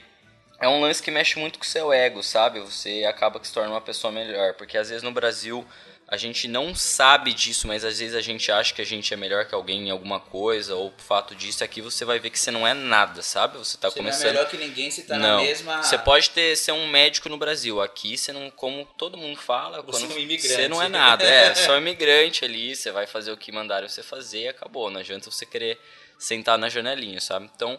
é 0.60 0.68
um 0.68 0.80
lance 0.80 1.02
que 1.02 1.10
mexe 1.10 1.38
muito 1.38 1.58
com 1.58 1.64
o 1.64 1.68
seu 1.68 1.92
ego, 1.92 2.22
sabe? 2.22 2.60
Você 2.60 3.04
acaba 3.04 3.38
que 3.38 3.46
se 3.46 3.52
torna 3.52 3.70
uma 3.70 3.80
pessoa 3.80 4.12
melhor. 4.12 4.54
Porque 4.54 4.76
às 4.76 4.88
vezes 4.88 5.02
no 5.02 5.12
Brasil 5.12 5.64
a 6.10 6.16
gente 6.16 6.48
não 6.48 6.74
sabe 6.74 7.34
disso, 7.34 7.68
mas 7.68 7.84
às 7.84 7.98
vezes 7.98 8.14
a 8.14 8.22
gente 8.22 8.50
acha 8.50 8.72
que 8.72 8.80
a 8.80 8.86
gente 8.86 9.12
é 9.12 9.16
melhor 9.16 9.44
que 9.44 9.54
alguém 9.54 9.88
em 9.88 9.90
alguma 9.90 10.18
coisa, 10.18 10.74
ou 10.74 10.88
o 10.88 11.02
fato 11.02 11.34
disso, 11.34 11.62
aqui 11.62 11.82
você 11.82 12.02
vai 12.02 12.18
ver 12.18 12.30
que 12.30 12.38
você 12.38 12.50
não 12.50 12.66
é 12.66 12.72
nada, 12.72 13.20
sabe? 13.20 13.58
Você 13.58 13.76
tá 13.76 13.90
Você 13.90 14.00
não 14.00 14.08
é 14.08 14.10
começando. 14.12 14.32
melhor 14.32 14.48
que 14.48 14.56
ninguém 14.56 14.90
se 14.90 15.02
tá 15.02 15.18
não, 15.18 15.36
na 15.36 15.42
mesma. 15.42 15.82
você 15.82 15.98
pode 15.98 16.30
ter 16.30 16.56
ser 16.56 16.72
um 16.72 16.88
médico 16.88 17.28
no 17.28 17.36
Brasil. 17.36 17.78
Aqui 17.82 18.16
você 18.16 18.32
não, 18.32 18.50
como 18.50 18.86
todo 18.96 19.18
mundo 19.18 19.38
fala, 19.38 19.82
Você 19.82 20.00
quando 20.06 20.12
é 20.12 20.14
um 20.14 20.18
imigrante. 20.18 20.48
você 20.48 20.66
não 20.68 20.82
é 20.82 20.88
nada, 20.88 21.24
é 21.24 21.52
só 21.56 21.76
imigrante 21.76 22.42
ali. 22.42 22.74
Você 22.74 22.90
vai 22.90 23.06
fazer 23.06 23.30
o 23.30 23.36
que 23.36 23.52
mandaram 23.52 23.86
você 23.86 24.02
fazer 24.02 24.44
e 24.44 24.48
acabou. 24.48 24.90
Não 24.90 25.00
adianta 25.00 25.30
você 25.30 25.44
querer 25.44 25.78
sentar 26.18 26.56
na 26.56 26.70
janelinha, 26.70 27.20
sabe? 27.20 27.50
Então, 27.54 27.78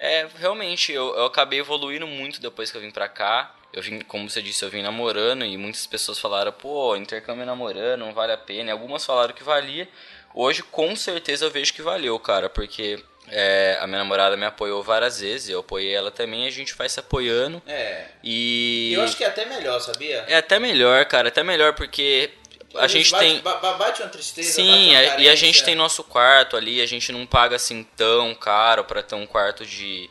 é 0.00 0.26
realmente 0.36 0.90
eu, 0.90 1.14
eu 1.16 1.26
acabei 1.26 1.60
evoluindo 1.60 2.08
muito 2.08 2.40
depois 2.40 2.72
que 2.72 2.76
eu 2.76 2.80
vim 2.80 2.90
pra 2.90 3.08
cá. 3.08 3.54
Eu 3.72 3.82
vim, 3.82 4.00
como 4.00 4.28
você 4.28 4.40
disse, 4.40 4.64
eu 4.64 4.70
vim 4.70 4.82
namorando 4.82 5.44
e 5.44 5.56
muitas 5.56 5.86
pessoas 5.86 6.18
falaram, 6.18 6.50
pô, 6.52 6.96
intercâmbio 6.96 7.44
namorando, 7.44 8.00
não 8.00 8.12
vale 8.14 8.32
a 8.32 8.36
pena. 8.38 8.70
E 8.70 8.72
algumas 8.72 9.04
falaram 9.04 9.34
que 9.34 9.42
valia. 9.44 9.86
Hoje, 10.34 10.62
com 10.62 10.94
certeza, 10.96 11.44
eu 11.44 11.50
vejo 11.50 11.72
que 11.74 11.82
valeu, 11.82 12.18
cara, 12.18 12.48
porque 12.48 12.98
é, 13.28 13.76
a 13.80 13.86
minha 13.86 13.98
namorada 13.98 14.36
me 14.36 14.46
apoiou 14.46 14.82
várias 14.82 15.20
vezes, 15.20 15.48
eu 15.50 15.60
apoiei 15.60 15.94
ela 15.94 16.10
também, 16.10 16.46
a 16.46 16.50
gente 16.50 16.74
vai 16.74 16.88
se 16.88 16.98
apoiando. 17.00 17.62
É. 17.66 18.06
E 18.24 18.92
Eu 18.94 19.02
acho 19.02 19.16
que 19.16 19.24
é 19.24 19.26
até 19.26 19.44
melhor, 19.44 19.80
sabia? 19.80 20.24
é 20.28 20.36
até 20.36 20.58
melhor, 20.58 21.04
cara, 21.06 21.28
até 21.28 21.42
melhor 21.42 21.74
porque 21.74 22.30
a 22.74 22.82
vezes 22.82 22.92
gente 22.92 23.10
bate, 23.10 23.24
tem. 23.24 23.40
ba- 23.40 23.56
ba- 23.56 23.74
Bate 23.74 24.02
uma 24.02 24.08
tristeza. 24.08 24.52
Sim, 24.52 24.90
uma 24.92 25.20
e 25.20 25.28
a 25.28 25.34
gente 25.34 25.62
tem 25.64 25.74
nosso 25.74 26.02
quarto 26.04 26.56
ali, 26.56 26.80
a 26.80 26.86
gente 26.86 27.10
não 27.12 27.26
paga 27.26 27.56
assim 27.56 27.82
tão 27.96 28.34
caro 28.34 28.84
pra 28.84 29.02
ter 29.02 29.14
um 29.14 29.26
quarto 29.26 29.64
de 29.66 30.08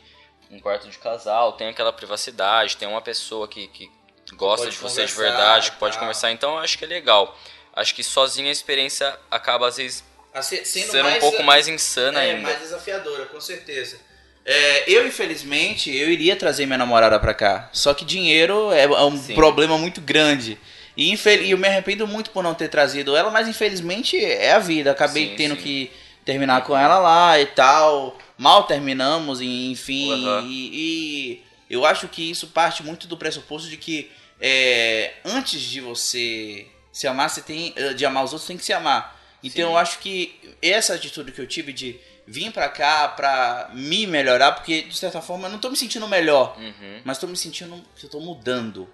um 0.50 0.58
quarto 0.60 0.88
de 0.88 0.98
casal, 0.98 1.52
tem 1.52 1.68
aquela 1.68 1.92
privacidade, 1.92 2.76
tem 2.76 2.88
uma 2.88 3.02
pessoa 3.02 3.46
que, 3.46 3.68
que 3.68 3.90
gosta 4.34 4.64
pode 4.66 4.76
de 4.76 4.82
você 4.82 5.04
de 5.04 5.12
verdade, 5.12 5.70
que 5.72 5.76
pode 5.76 5.92
tal. 5.94 6.00
conversar, 6.00 6.30
então 6.32 6.52
eu 6.52 6.58
acho 6.58 6.78
que 6.78 6.84
é 6.84 6.88
legal. 6.88 7.36
Acho 7.74 7.94
que 7.94 8.02
sozinha 8.02 8.48
a 8.48 8.52
experiência 8.52 9.14
acaba 9.30 9.68
às 9.68 9.76
vezes 9.76 10.02
A 10.34 10.42
ser- 10.42 10.64
sendo 10.64 10.90
sendo 10.90 11.08
um 11.08 11.18
pouco 11.20 11.42
mais 11.42 11.68
insana 11.68 12.22
é, 12.22 12.30
ainda. 12.30 12.42
mais 12.42 12.58
desafiadora, 12.60 13.26
com 13.26 13.40
certeza. 13.40 13.98
É, 14.44 14.90
eu, 14.90 15.06
infelizmente, 15.06 15.94
eu 15.94 16.08
iria 16.10 16.34
trazer 16.34 16.64
minha 16.64 16.78
namorada 16.78 17.20
pra 17.20 17.34
cá. 17.34 17.68
Só 17.72 17.92
que 17.92 18.04
dinheiro 18.04 18.72
é 18.72 18.86
um 19.04 19.16
Sim. 19.16 19.34
problema 19.34 19.76
muito 19.76 20.00
grande. 20.00 20.58
E, 20.96 21.10
infel- 21.12 21.42
e 21.42 21.50
eu 21.50 21.58
me 21.58 21.68
arrependo 21.68 22.06
muito 22.08 22.30
por 22.30 22.42
não 22.42 22.54
ter 22.54 22.68
trazido 22.68 23.14
ela, 23.14 23.30
mas 23.30 23.46
infelizmente 23.46 24.16
é 24.18 24.52
a 24.52 24.58
vida. 24.58 24.90
Acabei 24.90 25.28
Sim, 25.28 25.36
tendo 25.36 25.54
sim. 25.56 25.60
que 25.62 25.92
terminar 26.24 26.62
com 26.64 26.76
ela 26.76 26.98
lá 26.98 27.38
e 27.38 27.44
tal. 27.46 28.16
Mal 28.38 28.64
terminamos, 28.64 29.40
enfim. 29.40 30.12
Uhum. 30.12 30.46
E, 30.48 30.70
e 30.72 31.42
eu 31.68 31.84
acho 31.84 32.06
que 32.08 32.30
isso 32.30 32.46
parte 32.46 32.82
muito 32.82 33.06
do 33.08 33.16
pressuposto 33.16 33.68
de 33.68 33.76
que 33.76 34.10
é, 34.40 35.14
antes 35.24 35.60
de 35.60 35.80
você 35.80 36.66
se 36.92 37.06
amar, 37.08 37.28
você 37.28 37.42
tem. 37.42 37.74
De 37.96 38.06
amar 38.06 38.24
os 38.24 38.32
outros, 38.32 38.46
tem 38.46 38.56
que 38.56 38.64
se 38.64 38.72
amar. 38.72 39.18
Então 39.42 39.66
Sim. 39.66 39.72
eu 39.72 39.76
acho 39.76 39.98
que 39.98 40.38
essa 40.62 40.94
atitude 40.94 41.32
que 41.32 41.40
eu 41.40 41.46
tive 41.46 41.72
de 41.72 41.98
vir 42.26 42.52
pra 42.52 42.68
cá 42.68 43.08
pra 43.08 43.70
me 43.74 44.06
melhorar, 44.06 44.52
porque 44.52 44.82
de 44.82 44.96
certa 44.96 45.20
forma 45.20 45.46
eu 45.48 45.52
não 45.52 45.58
tô 45.58 45.70
me 45.70 45.76
sentindo 45.76 46.06
melhor, 46.06 46.56
Uhum. 46.58 47.00
mas 47.04 47.18
tô 47.18 47.26
me 47.26 47.36
sentindo 47.36 47.82
que 47.96 48.04
eu 48.06 48.10
tô 48.10 48.20
mudando. 48.20 48.88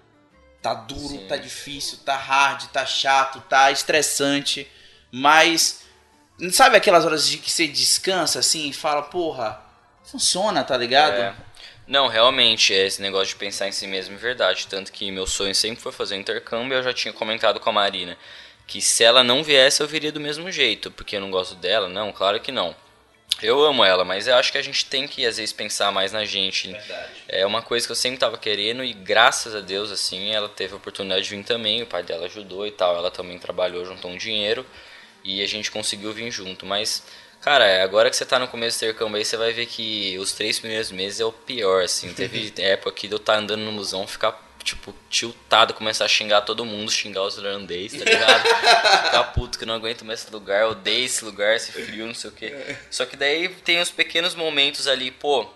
tá 0.61 0.73
duro, 0.73 1.09
Sim. 1.09 1.27
tá 1.27 1.37
difícil, 1.37 1.99
tá 2.03 2.15
hard, 2.17 2.63
tá 2.69 2.83
chato, 2.87 3.39
tá 3.47 3.69
estressante, 3.71 4.67
mas 5.11 5.84
sabe 6.51 6.77
aquelas 6.77 7.05
horas 7.05 7.27
de 7.27 7.37
que 7.37 7.51
você 7.51 7.67
descansa 7.67 8.39
assim 8.39 8.69
e 8.69 8.73
fala, 8.73 9.01
porra, 9.03 9.61
funciona, 10.03 10.63
tá 10.63 10.77
ligado? 10.77 11.21
É. 11.21 11.35
Não, 11.87 12.07
realmente, 12.07 12.73
é 12.73 12.87
esse 12.87 13.01
negócio 13.01 13.27
de 13.27 13.35
pensar 13.35 13.67
em 13.67 13.71
si 13.71 13.85
mesmo 13.85 14.15
é 14.15 14.17
verdade. 14.17 14.67
Tanto 14.67 14.91
que 14.91 15.11
meu 15.11 15.27
sonho 15.27 15.53
sempre 15.53 15.81
foi 15.81 15.91
fazer 15.91 16.15
intercâmbio 16.15 16.77
eu 16.77 16.83
já 16.83 16.93
tinha 16.93 17.13
comentado 17.13 17.59
com 17.59 17.69
a 17.69 17.73
Marina 17.73 18.17
que 18.67 18.81
se 18.81 19.03
ela 19.03 19.23
não 19.23 19.43
viesse 19.43 19.81
eu 19.81 19.87
viria 19.87 20.11
do 20.11 20.19
mesmo 20.19 20.51
jeito, 20.51 20.89
porque 20.91 21.15
eu 21.15 21.21
não 21.21 21.31
gosto 21.31 21.55
dela. 21.55 21.87
Não, 21.87 22.11
claro 22.11 22.39
que 22.39 22.51
não. 22.51 22.75
Eu 23.41 23.63
amo 23.63 23.83
ela, 23.83 24.05
mas 24.05 24.27
eu 24.27 24.35
acho 24.35 24.51
que 24.51 24.57
a 24.57 24.61
gente 24.61 24.85
tem 24.85 25.07
que 25.07 25.25
às 25.25 25.37
vezes 25.37 25.51
pensar 25.51 25.91
mais 25.91 26.11
na 26.11 26.23
gente. 26.23 26.71
Verdade. 26.71 27.11
É 27.27 27.45
uma 27.45 27.61
coisa 27.61 27.85
que 27.85 27.91
eu 27.91 27.95
sempre 27.95 28.17
tava 28.17 28.37
querendo 28.37 28.83
e 28.83 28.93
graças 28.93 29.53
a 29.53 29.59
Deus, 29.59 29.91
assim, 29.91 30.31
ela 30.31 30.47
teve 30.47 30.73
a 30.73 30.77
oportunidade 30.77 31.23
de 31.23 31.35
vir 31.35 31.43
também, 31.43 31.83
o 31.83 31.85
pai 31.85 32.01
dela 32.01 32.25
ajudou 32.25 32.65
e 32.65 32.71
tal, 32.71 32.95
ela 32.95 33.11
também 33.11 33.37
trabalhou, 33.37 33.85
juntou 33.85 34.09
um 34.09 34.17
dinheiro 34.17 34.65
e 35.25 35.41
a 35.41 35.47
gente 35.47 35.71
conseguiu 35.71 36.13
vir 36.13 36.31
junto. 36.31 36.65
Mas, 36.65 37.03
cara, 37.41 37.83
agora 37.83 38.09
que 38.09 38.15
você 38.15 38.23
tá 38.23 38.37
no 38.37 38.47
começo 38.47 38.79
do 38.79 38.85
intercâmbio 38.85 39.17
aí, 39.17 39.25
você 39.25 39.35
vai 39.35 39.51
ver 39.51 39.65
que 39.65 40.17
os 40.19 40.31
três 40.31 40.59
primeiros 40.59 40.91
meses 40.91 41.19
é 41.19 41.25
o 41.25 41.31
pior, 41.31 41.83
assim. 41.83 42.13
Teve 42.13 42.53
época 42.61 42.91
que 42.91 43.07
eu 43.11 43.17
estar 43.17 43.37
andando 43.37 43.63
no 43.63 43.71
musão, 43.71 44.05
ficar, 44.05 44.39
tipo, 44.63 44.93
tiltado, 45.09 45.73
começar 45.73 46.05
a 46.05 46.07
xingar 46.07 46.41
todo 46.41 46.63
mundo, 46.63 46.91
xingar 46.91 47.23
os 47.23 47.37
irlandeses, 47.37 48.01
tá 48.01 48.09
ligado? 48.09 48.43
ficar 49.05 49.23
puto 49.33 49.57
que 49.57 49.65
não 49.65 49.73
aguento 49.73 50.05
mais 50.05 50.21
esse 50.21 50.31
lugar, 50.31 50.67
odeio 50.67 51.05
esse 51.05 51.25
lugar, 51.25 51.55
esse 51.55 51.71
frio, 51.71 52.05
não 52.05 52.13
sei 52.13 52.29
o 52.29 52.33
quê. 52.33 52.77
Só 52.91 53.05
que 53.05 53.17
daí 53.17 53.49
tem 53.49 53.81
os 53.81 53.89
pequenos 53.89 54.35
momentos 54.35 54.87
ali, 54.87 55.09
pô, 55.09 55.49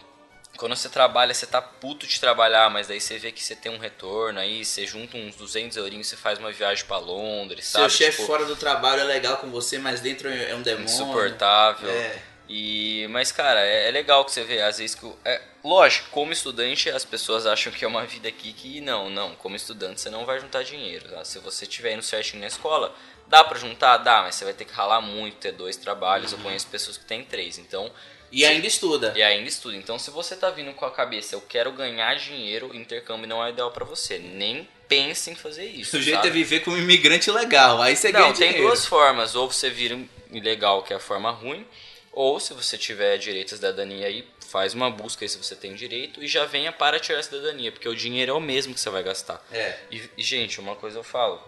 quando 0.60 0.76
você 0.76 0.90
trabalha, 0.90 1.34
você 1.34 1.48
tá 1.48 1.62
puto 1.62 2.06
de 2.06 2.20
trabalhar, 2.20 2.70
mas 2.70 2.88
daí 2.88 3.00
você 3.00 3.18
vê 3.18 3.32
que 3.32 3.42
você 3.42 3.56
tem 3.56 3.72
um 3.72 3.78
retorno 3.78 4.40
aí, 4.40 4.66
você 4.66 4.86
junta 4.86 5.16
uns 5.16 5.36
200 5.38 5.78
eurinhos, 5.78 6.08
você 6.08 6.18
faz 6.18 6.38
uma 6.38 6.52
viagem 6.52 6.86
pra 6.86 6.98
Londres, 6.98 7.66
Seu 7.66 7.80
sabe? 7.82 7.94
chefe 7.94 8.18
Tipo, 8.18 8.28
fora 8.28 8.44
do 8.46 8.58
trabalho 8.58 9.00
é 9.02 9.06
legal 9.06 9.38
com 9.38 9.50
você, 9.50 9.80
mas 9.80 10.02
dentro 10.02 10.30
é 10.30 10.54
um 10.54 10.62
demônio. 10.62 10.86
insuportável. 10.86 11.90
É. 11.90 12.22
E, 12.50 13.08
mas, 13.12 13.32
cara, 13.32 13.62
é, 13.62 13.88
é 13.88 13.92
legal 13.92 14.26
que 14.26 14.32
você 14.32 14.44
vê, 14.44 14.60
às 14.62 14.80
vezes 14.80 14.96
que. 14.96 15.10
É, 15.24 15.40
lógico, 15.64 16.10
como 16.10 16.34
estudante, 16.34 16.90
as 16.90 17.06
pessoas 17.06 17.46
acham 17.46 17.72
que 17.72 17.86
é 17.86 17.88
uma 17.88 18.06
vida 18.06 18.28
aqui 18.28 18.52
que 18.52 18.82
não, 18.82 19.10
não. 19.10 19.36
Como 19.36 19.56
estudante, 19.56 20.02
você 20.02 20.10
não 20.10 20.26
vai 20.26 20.40
juntar 20.40 20.64
dinheiro. 20.64 21.08
tá? 21.10 21.24
Se 21.24 21.38
você 21.40 21.66
estiver 21.66 21.94
indo 21.94 22.02
certinho 22.02 22.42
na 22.42 22.48
escola, 22.48 22.94
dá 23.28 23.44
pra 23.44 23.58
juntar? 23.60 23.98
Dá, 23.98 24.24
mas 24.24 24.34
você 24.36 24.46
vai 24.46 24.54
ter 24.54 24.66
que 24.66 24.74
ralar 24.74 25.00
muito, 25.00 25.38
ter 25.38 25.52
dois 25.52 25.78
trabalhos. 25.78 26.32
Eu 26.34 26.40
conheço 26.40 26.66
pessoas 26.68 26.98
que 26.98 27.06
têm 27.06 27.24
três. 27.24 27.60
Então, 27.60 27.92
E 28.32 28.46
ainda 28.46 28.68
estuda. 28.68 29.14
e 29.16 29.24
ainda 29.24 29.48
estuda. 29.48 29.76
Então, 29.76 29.98
se 29.98 30.12
você 30.12 30.36
tá 30.36 30.50
vindo 30.50 30.74
com 30.74 30.86
a 30.86 30.92
cabeça, 30.92 31.36
eu 31.36 31.42
quero 31.42 31.72
ganhar 31.72 32.16
dinheiro, 32.16 32.76
intercâmbio 32.76 33.28
não 33.28 33.44
é 33.44 33.50
ideal 33.50 33.72
pra 33.72 33.86
você. 33.86 34.20
Nem 34.20 34.68
pense 34.88 35.30
em 35.32 35.36
fazer 35.36 35.66
isso. 35.66 35.98
O 35.98 36.02
jeito 36.02 36.18
sabe? 36.18 36.30
é 36.30 36.32
viver 36.32 36.60
como 36.62 36.76
um 36.76 36.80
imigrante 36.80 37.30
legal. 37.32 37.82
Aí 37.82 37.96
você 37.96 38.12
ganha 38.12 38.28
Não, 38.28 38.34
tem 38.34 38.50
dinheiro. 38.50 38.68
duas 38.68 38.86
formas. 38.86 39.36
Ou 39.36 39.52
você 39.52 39.70
vira 39.70 39.96
um 39.96 40.08
ilegal, 40.32 40.84
que 40.84 40.94
é 40.94 40.96
a 40.96 41.00
forma 41.00 41.32
ruim, 41.32 41.66
ou 42.12 42.40
se 42.40 42.54
você 42.54 42.78
tiver 42.78 43.18
direito 43.18 43.54
à 43.54 43.58
cidadania 43.58 44.08
aí, 44.08 44.28
faz 44.48 44.74
uma 44.74 44.90
busca 44.90 45.24
aí 45.24 45.30
se 45.30 45.38
você 45.38 45.56
tem 45.56 45.74
direito 45.76 46.24
e 46.24 46.28
já 46.28 46.46
venha 46.46 46.72
para 46.72 47.00
tirar 47.00 47.20
a 47.20 47.24
cidadania, 47.24 47.72
porque 47.72 47.88
o 47.88 47.96
dinheiro 47.96 48.32
é 48.32 48.34
o 48.34 48.40
mesmo 48.40 48.74
que 48.74 48.80
você 48.80 48.90
vai 48.90 49.04
gastar. 49.04 49.44
É. 49.52 49.78
E, 49.92 50.02
gente, 50.18 50.60
uma 50.60 50.76
coisa 50.76 50.98
eu 51.00 51.04
falo, 51.04 51.40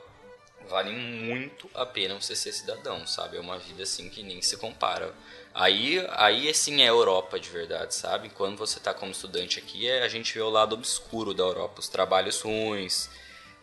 vale 0.71 0.89
muito 0.91 1.69
a 1.75 1.85
pena 1.85 2.15
você 2.15 2.35
ser 2.35 2.53
cidadão, 2.53 3.05
sabe? 3.05 3.35
É 3.35 3.39
uma 3.39 3.59
vida 3.59 3.83
assim 3.83 4.09
que 4.09 4.23
nem 4.23 4.41
se 4.41 4.55
compara. 4.55 5.13
Aí, 5.53 6.03
aí 6.11 6.49
assim 6.49 6.81
é 6.81 6.85
a 6.85 6.87
Europa 6.87 7.37
de 7.37 7.49
verdade, 7.49 7.93
sabe? 7.93 8.29
Quando 8.29 8.57
você 8.57 8.79
tá 8.79 8.93
como 8.93 9.11
estudante 9.11 9.59
aqui, 9.59 9.87
é, 9.87 10.01
a 10.01 10.07
gente 10.07 10.33
vê 10.33 10.39
o 10.39 10.49
lado 10.49 10.73
obscuro 10.73 11.33
da 11.33 11.43
Europa, 11.43 11.81
os 11.81 11.89
trabalhos 11.89 12.39
ruins. 12.39 13.09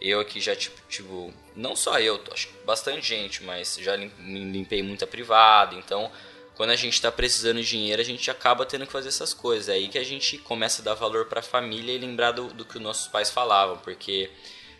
Eu 0.00 0.20
aqui 0.20 0.38
já, 0.40 0.54
tipo, 0.54 0.80
tipo 0.88 1.32
não 1.56 1.74
só 1.74 1.98
eu, 1.98 2.22
acho 2.30 2.48
que 2.48 2.54
bastante 2.64 3.08
gente, 3.08 3.42
mas 3.42 3.76
já 3.80 3.96
limpei 3.96 4.82
muita 4.82 5.06
privada, 5.06 5.74
então 5.74 6.12
quando 6.54 6.70
a 6.70 6.76
gente 6.76 7.00
tá 7.00 7.10
precisando 7.10 7.62
de 7.62 7.68
dinheiro, 7.68 8.02
a 8.02 8.04
gente 8.04 8.30
acaba 8.30 8.66
tendo 8.66 8.84
que 8.84 8.92
fazer 8.92 9.08
essas 9.08 9.32
coisas. 9.32 9.68
É 9.68 9.74
aí 9.74 9.88
que 9.88 9.96
a 9.96 10.04
gente 10.04 10.38
começa 10.38 10.82
a 10.82 10.84
dar 10.84 10.94
valor 10.94 11.26
pra 11.26 11.40
família 11.40 11.92
e 11.92 11.98
lembrar 11.98 12.32
do, 12.32 12.48
do 12.48 12.64
que 12.64 12.76
os 12.76 12.82
nossos 12.82 13.06
pais 13.06 13.30
falavam, 13.30 13.78
porque 13.78 14.28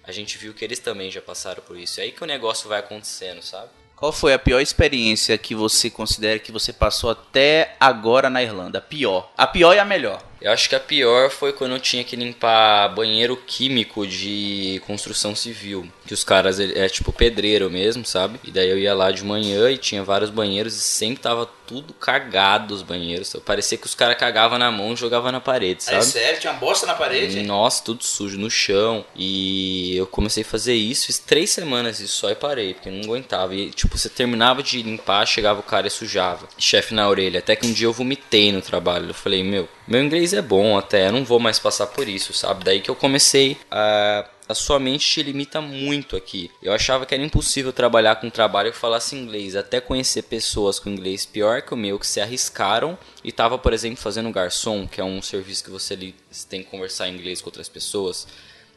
a 0.09 0.13
gente 0.13 0.39
viu 0.39 0.55
que 0.55 0.65
eles 0.65 0.79
também 0.79 1.11
já 1.11 1.21
passaram 1.21 1.63
por 1.63 1.79
isso. 1.79 2.01
É 2.01 2.05
aí 2.05 2.13
que 2.13 2.25
o 2.25 2.27
negócio 2.27 2.67
vai 2.67 2.79
acontecendo, 2.79 3.43
sabe? 3.43 3.69
Qual 3.95 4.11
foi 4.11 4.33
a 4.33 4.39
pior 4.39 4.61
experiência 4.61 5.37
que 5.37 5.55
você 5.55 5.91
considera 5.91 6.39
que 6.39 6.51
você 6.51 6.73
passou 6.73 7.11
até 7.11 7.77
agora 7.79 8.31
na 8.31 8.43
Irlanda? 8.43 8.79
A 8.79 8.81
pior. 8.81 9.31
A 9.37 9.47
pior 9.47 9.75
e 9.75 9.79
a 9.79 9.85
melhor. 9.85 10.23
Eu 10.41 10.51
acho 10.53 10.69
que 10.69 10.75
a 10.75 10.81
pior 10.81 11.31
foi 11.31 11.53
quando 11.53 11.73
eu 11.73 11.81
tinha 11.81 12.05
que 12.05 12.17
limpar 12.17 12.95
banheiro 12.95 13.37
químico 13.37 14.07
de 14.07 14.81
construção 14.87 15.35
civil. 15.35 15.87
Que 16.07 16.15
os 16.15 16.25
caras, 16.25 16.59
é 16.59 16.89
tipo 16.89 17.13
pedreiro 17.13 17.69
mesmo, 17.69 18.07
sabe? 18.07 18.41
E 18.45 18.51
daí 18.51 18.71
eu 18.71 18.79
ia 18.79 18.95
lá 18.95 19.11
de 19.11 19.25
manhã 19.25 19.69
e 19.69 19.77
tinha 19.77 20.03
vários 20.03 20.31
banheiros 20.31 20.75
e 20.75 20.81
sempre 20.81 21.21
tava 21.21 21.51
tudo 21.69 21.93
cagado 21.93 22.75
os 22.75 22.83
banheiros. 22.83 23.37
Parecia 23.45 23.77
que 23.77 23.87
os 23.87 23.95
caras 23.95 24.17
cagavam 24.17 24.59
na 24.59 24.73
mão 24.73 24.95
e 24.95 24.97
jogavam 24.97 25.31
na 25.31 25.41
parede, 25.41 25.85
sabe? 25.85 25.99
É 25.99 26.03
sério? 26.03 26.41
Tinha 26.41 26.53
uma 26.55 26.59
bosta 26.59 26.87
na 26.87 26.95
parede? 26.95 27.43
Nossa, 27.43 27.85
tudo 27.85 28.03
sujo 28.03 28.39
no 28.39 28.51
chão. 28.51 29.05
E 29.15 29.95
eu 29.95 30.07
comecei 30.07 30.43
a 30.43 30.47
fazer 30.47 30.75
isso, 30.75 31.07
fiz 31.07 31.19
três 31.19 31.51
semanas 31.51 32.01
isso 32.01 32.15
só 32.15 32.31
e 32.31 32.35
parei, 32.35 32.73
porque 32.73 32.89
eu 32.89 32.93
não 32.95 33.05
aguentava. 33.05 33.55
E 33.55 33.71
tipo, 33.71 33.99
você 33.99 34.09
terminava 34.09 34.63
de 34.63 34.83
limpar, 34.83 35.27
chegava 35.27 35.61
o 35.61 35.63
cara 35.63 35.87
e 35.87 35.91
sujava. 35.91 36.49
Chefe 36.57 36.95
na 36.95 37.07
orelha. 37.07 37.41
Até 37.41 37.55
que 37.55 37.67
um 37.67 37.73
dia 37.73 37.87
eu 37.87 37.93
vomitei 37.93 38.51
no 38.51 38.63
trabalho. 38.63 39.11
Eu 39.11 39.15
falei, 39.15 39.45
meu, 39.45 39.69
meu 39.87 40.03
inglês 40.03 40.33
é 40.33 40.41
bom 40.41 40.79
até, 40.79 41.09
eu 41.09 41.13
não 41.13 41.25
vou 41.25 41.39
mais 41.39 41.59
passar 41.59 41.89
por 41.89 42.09
isso, 42.09 42.33
sabe? 42.33 42.65
Daí 42.65 42.81
que 42.81 42.91
eu 42.91 42.97
comecei 42.97 43.59
a. 43.71 44.25
A 44.49 44.55
sua 44.55 44.79
mente 44.79 45.07
te 45.07 45.23
limita 45.23 45.61
muito 45.61 46.17
aqui. 46.17 46.51
Eu 46.63 46.73
achava 46.73 47.05
que 47.05 47.15
era 47.15 47.23
impossível 47.23 47.71
trabalhar 47.71 48.17
com 48.17 48.29
um 48.29 48.31
trabalho 48.31 48.73
que 48.73 48.79
falasse 48.79 49.15
inglês, 49.15 49.55
até 49.55 49.79
conhecer 49.79 50.23
pessoas 50.23 50.79
com 50.79 50.89
inglês 50.89 51.27
pior 51.27 51.61
que 51.61 51.75
o 51.75 51.77
meu, 51.77 51.99
que 51.99 52.07
se 52.07 52.19
arriscaram 52.19 52.99
e 53.23 53.31
tava, 53.31 53.59
por 53.59 53.75
exemplo, 53.75 53.99
fazendo 53.99 54.31
garçom, 54.31 54.89
que 54.89 55.03
é 55.03 55.05
um 55.05 55.21
serviço 55.21 55.65
que 55.65 55.71
você 55.71 55.95
tem 56.49 56.63
que 56.63 56.71
conversar 56.71 57.09
em 57.09 57.15
inglês 57.15 57.43
com 57.43 57.49
outras 57.49 57.69
pessoas. 57.69 58.27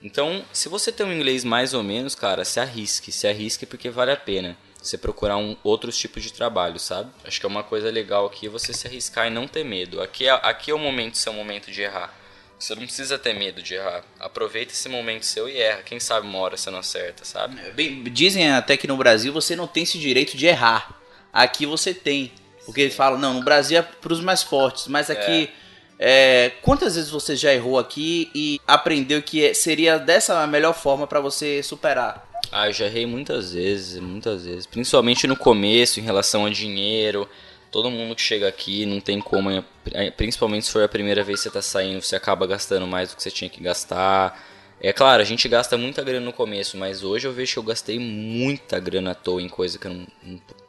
Então, 0.04 0.44
se 0.52 0.68
você 0.68 0.92
tem 0.92 1.06
um 1.06 1.14
inglês 1.14 1.46
mais 1.46 1.74
ou 1.74 1.82
menos, 1.82 2.16
cara, 2.16 2.44
se 2.44 2.60
arrisque, 2.60 3.10
se 3.10 3.26
arrisque 3.26 3.66
porque 3.66 3.90
vale 3.90 4.12
a 4.12 4.18
pena. 4.18 4.58
Você 4.82 4.98
procurar 4.98 5.38
um, 5.38 5.56
outros 5.64 5.98
tipos 5.98 6.22
de 6.22 6.34
trabalho, 6.34 6.80
sabe? 6.80 7.10
Acho 7.24 7.40
que 7.40 7.46
é 7.46 7.50
uma 7.50 7.64
coisa 7.64 7.90
legal 7.90 8.26
aqui 8.26 8.50
você 8.50 8.74
se 8.74 8.88
arriscar 8.88 9.28
e 9.28 9.30
não 9.30 9.48
ter 9.48 9.64
medo. 9.64 10.02
Aqui 10.02 10.28
é, 10.28 10.32
aqui 10.32 10.72
é 10.72 10.74
o 10.74 10.80
momento, 10.80 11.18
seu 11.18 11.32
momento 11.32 11.72
de 11.72 11.82
errar. 11.82 12.21
Você 12.62 12.76
não 12.76 12.84
precisa 12.84 13.18
ter 13.18 13.34
medo 13.34 13.60
de 13.62 13.74
errar. 13.74 14.04
Aproveita 14.20 14.72
esse 14.72 14.88
momento 14.88 15.26
seu 15.26 15.50
e 15.50 15.58
erra. 15.58 15.82
Quem 15.82 16.00
sabe 16.00 16.28
uma 16.28 16.38
hora 16.38 16.56
você 16.56 16.70
não 16.70 16.78
acerta, 16.78 17.26
sabe? 17.26 17.60
Bem, 17.72 18.04
dizem 18.04 18.52
até 18.52 18.78
que 18.78 18.86
no 18.88 18.96
Brasil 18.96 19.34
você 19.34 19.56
não 19.56 19.66
tem 19.66 19.82
esse 19.82 19.98
direito 19.98 20.38
de 20.38 20.46
errar. 20.46 20.96
Aqui 21.34 21.66
você 21.66 21.92
tem. 21.92 22.32
Porque 22.64 22.82
eles 22.82 22.94
falam, 22.96 23.18
não, 23.20 23.34
no 23.34 23.44
Brasil 23.44 23.80
é 23.80 23.82
pros 23.82 24.22
mais 24.22 24.44
fortes, 24.44 24.88
mas 24.88 25.10
aqui. 25.10 25.50
é, 25.98 26.52
quantas 26.62 26.96
vezes 26.96 27.10
você 27.10 27.36
já 27.36 27.52
errou 27.54 27.80
aqui 27.80 28.30
e 28.34 28.60
aprendeu 28.68 29.22
que 29.24 29.44
é- 29.46 29.54
seria 29.56 29.98
dessa 29.98 30.40
a 30.42 30.48
melhor 30.48 30.74
forma 30.74 31.08
pra 31.08 31.20
você 31.20 31.64
superar? 31.64 32.28
Ah, 32.52 32.68
eu 32.68 32.74
já 32.74 32.86
errei 32.86 33.06
muitas 33.08 33.54
vezes, 33.54 34.00
muitas 34.00 34.46
vezes. 34.46 34.66
Principalmente 34.68 35.26
no 35.26 35.36
começo, 35.36 36.00
em 36.00 36.04
relação 36.04 36.46
a 36.46 36.50
dinheiro. 36.50 37.28
Todo 37.72 37.90
mundo 37.90 38.16
que 38.16 38.22
chega 38.22 38.48
aqui 38.50 38.86
não 38.86 39.00
tem 39.00 39.22
como, 39.22 39.50
eh, 39.94 40.12
principalmente 40.12 40.66
se 40.66 40.72
for 40.72 40.84
a 40.84 40.90
primeira 40.90 41.24
vez 41.24 41.40
que 41.40 41.44
você 41.44 41.52
tá 41.52 41.62
saindo, 41.62 42.02
você 42.02 42.18
acaba 42.18 42.46
gastando 42.46 42.86
mais 42.86 43.10
do 43.10 43.16
que 43.16 43.24
você 43.24 43.32
tinha 43.32 43.50
que 43.50 43.64
gastar. 43.64 44.38
É 44.82 44.92
claro, 44.92 45.22
a 45.22 45.26
gente 45.26 45.48
gasta 45.48 45.78
muita 45.78 46.04
grana 46.04 46.26
no 46.26 46.34
começo, 46.34 46.76
mas 46.76 47.02
hoje 47.02 47.28
eu 47.28 47.32
vejo 47.32 47.54
que 47.54 47.60
eu 47.60 47.64
gastei 47.64 47.98
muita 47.98 48.78
grana 48.80 49.12
à 49.12 49.16
toa 49.16 49.42
em 49.42 49.48
coisa 49.48 49.80
que 49.80 49.88
eu 49.88 49.94
não, 49.94 50.08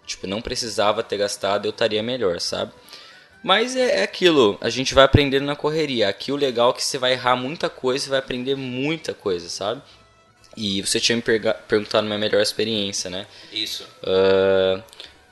tipo, 0.07 0.27
não 0.29 0.41
precisava 0.41 1.03
ter 1.03 1.17
gastado, 1.17 1.67
eu 1.67 1.71
estaria 1.71 2.03
melhor, 2.03 2.41
sabe? 2.41 2.73
Mas 3.43 3.75
é, 3.75 4.01
é 4.01 4.03
aquilo, 4.05 4.57
a 4.61 4.71
gente 4.71 4.95
vai 4.95 5.03
aprendendo 5.05 5.45
na 5.45 5.57
correria. 5.57 6.09
Aqui 6.09 6.31
o 6.31 6.37
legal 6.37 6.71
é 6.71 6.73
que 6.75 6.85
você 6.85 6.99
vai 6.99 7.12
errar 7.15 7.35
muita 7.35 7.69
coisa 7.69 8.07
e 8.07 8.11
vai 8.11 8.21
aprender 8.21 8.55
muita 8.55 9.12
coisa, 9.12 9.49
sabe? 9.49 9.83
E 10.57 10.81
você 10.83 11.01
tinha 11.01 11.17
me 11.17 11.23
perguntado 11.23 12.07
minha 12.07 12.19
melhor 12.19 12.41
experiência, 12.41 13.11
né? 13.11 13.27
Isso. 13.53 13.88
Ah, 14.05 14.81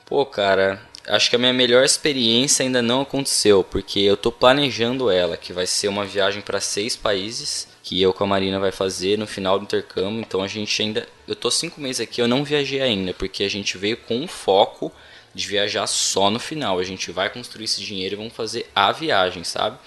pô, 0.05 0.25
cara, 0.25 0.81
acho 1.07 1.29
que 1.29 1.35
a 1.35 1.39
minha 1.39 1.53
melhor 1.53 1.83
experiência 1.83 2.63
ainda 2.63 2.81
não 2.81 3.01
aconteceu, 3.01 3.63
porque 3.63 3.99
eu 3.99 4.15
tô 4.15 4.31
planejando 4.31 5.09
ela, 5.09 5.37
que 5.37 5.53
vai 5.53 5.65
ser 5.65 5.87
uma 5.87 6.05
viagem 6.05 6.41
para 6.41 6.59
seis 6.59 6.95
países, 6.95 7.67
que 7.83 8.01
eu 8.01 8.13
com 8.13 8.23
a 8.23 8.27
Marina 8.27 8.59
vai 8.59 8.71
fazer 8.71 9.17
no 9.17 9.27
final 9.27 9.57
do 9.57 9.63
intercâmbio. 9.63 10.21
Então 10.21 10.41
a 10.41 10.47
gente 10.47 10.81
ainda. 10.81 11.07
Eu 11.27 11.35
tô 11.35 11.49
cinco 11.49 11.81
meses 11.81 12.01
aqui, 12.01 12.21
eu 12.21 12.27
não 12.27 12.43
viajei 12.43 12.81
ainda, 12.81 13.13
porque 13.13 13.43
a 13.43 13.49
gente 13.49 13.77
veio 13.77 13.97
com 13.97 14.17
um 14.17 14.27
foco 14.27 14.91
de 15.33 15.47
viajar 15.47 15.87
só 15.87 16.29
no 16.29 16.39
final. 16.39 16.79
A 16.79 16.83
gente 16.83 17.11
vai 17.11 17.29
construir 17.29 17.65
esse 17.65 17.81
dinheiro 17.81 18.15
e 18.15 18.17
vamos 18.17 18.33
fazer 18.33 18.69
a 18.75 18.91
viagem, 18.91 19.43
sabe? 19.43 19.77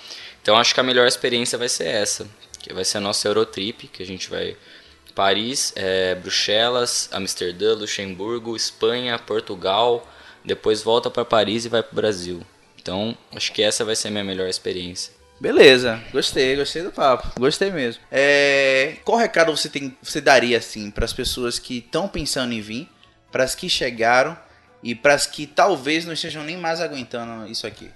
Então 0.43 0.57
acho 0.57 0.75
que 0.75 0.81
a 0.81 0.83
melhor 0.85 1.07
experiência 1.07 1.57
vai 1.57 1.69
ser 1.69 1.87
essa, 1.87 2.29
que 2.59 2.73
vai 2.73 2.85
ser 2.85 2.99
a 2.99 3.01
nossa 3.01 3.29
Eurotrip, 3.29 3.89
que 3.89 4.03
a 4.03 4.07
gente 4.07 4.29
vai 4.29 4.57
Paris, 5.15 5.73
é, 5.77 6.15
Bruxelas, 6.17 7.09
Amsterdã, 7.13 7.75
Luxemburgo, 7.75 8.57
Espanha, 8.57 9.19
Portugal, 9.19 10.07
depois 10.45 10.83
volta 10.83 11.11
para 11.11 11.25
Paris 11.25 11.65
e 11.65 11.69
vai 11.69 11.83
para 11.83 11.93
o 11.93 11.97
Brasil. 11.97 12.43
Então, 12.81 13.17
acho 13.35 13.53
que 13.53 13.63
essa 13.63 13.85
vai 13.85 13.97
ser 13.97 14.09
a 14.09 14.11
minha 14.11 14.25
melhor 14.25 14.49
experiência. 14.49 15.13
Beleza, 15.41 16.03
gostei, 16.13 16.55
gostei 16.55 16.83
do 16.83 16.93
papo, 16.93 17.29
gostei 17.41 17.71
mesmo. 17.71 18.03
É, 18.11 18.97
qual 19.05 19.19
recado 19.19 19.55
você 19.55 19.69
tem, 19.69 19.97
você 20.01 20.21
daria 20.21 20.59
assim 20.59 20.91
para 20.91 21.05
as 21.05 21.13
pessoas 21.13 21.59
que 21.59 21.79
estão 21.79 22.07
pensando 22.07 22.53
em 22.53 22.61
vir, 22.61 22.89
para 23.33 23.43
as 23.43 23.55
que 23.55 23.69
chegaram 23.69 24.39
e 24.83 24.95
para 24.95 25.15
as 25.15 25.27
que 25.27 25.47
talvez 25.47 26.05
não 26.05 26.13
estejam 26.13 26.45
nem 26.45 26.57
mais 26.57 26.81
aguentando 26.81 27.51
isso 27.51 27.67
aqui? 27.67 27.91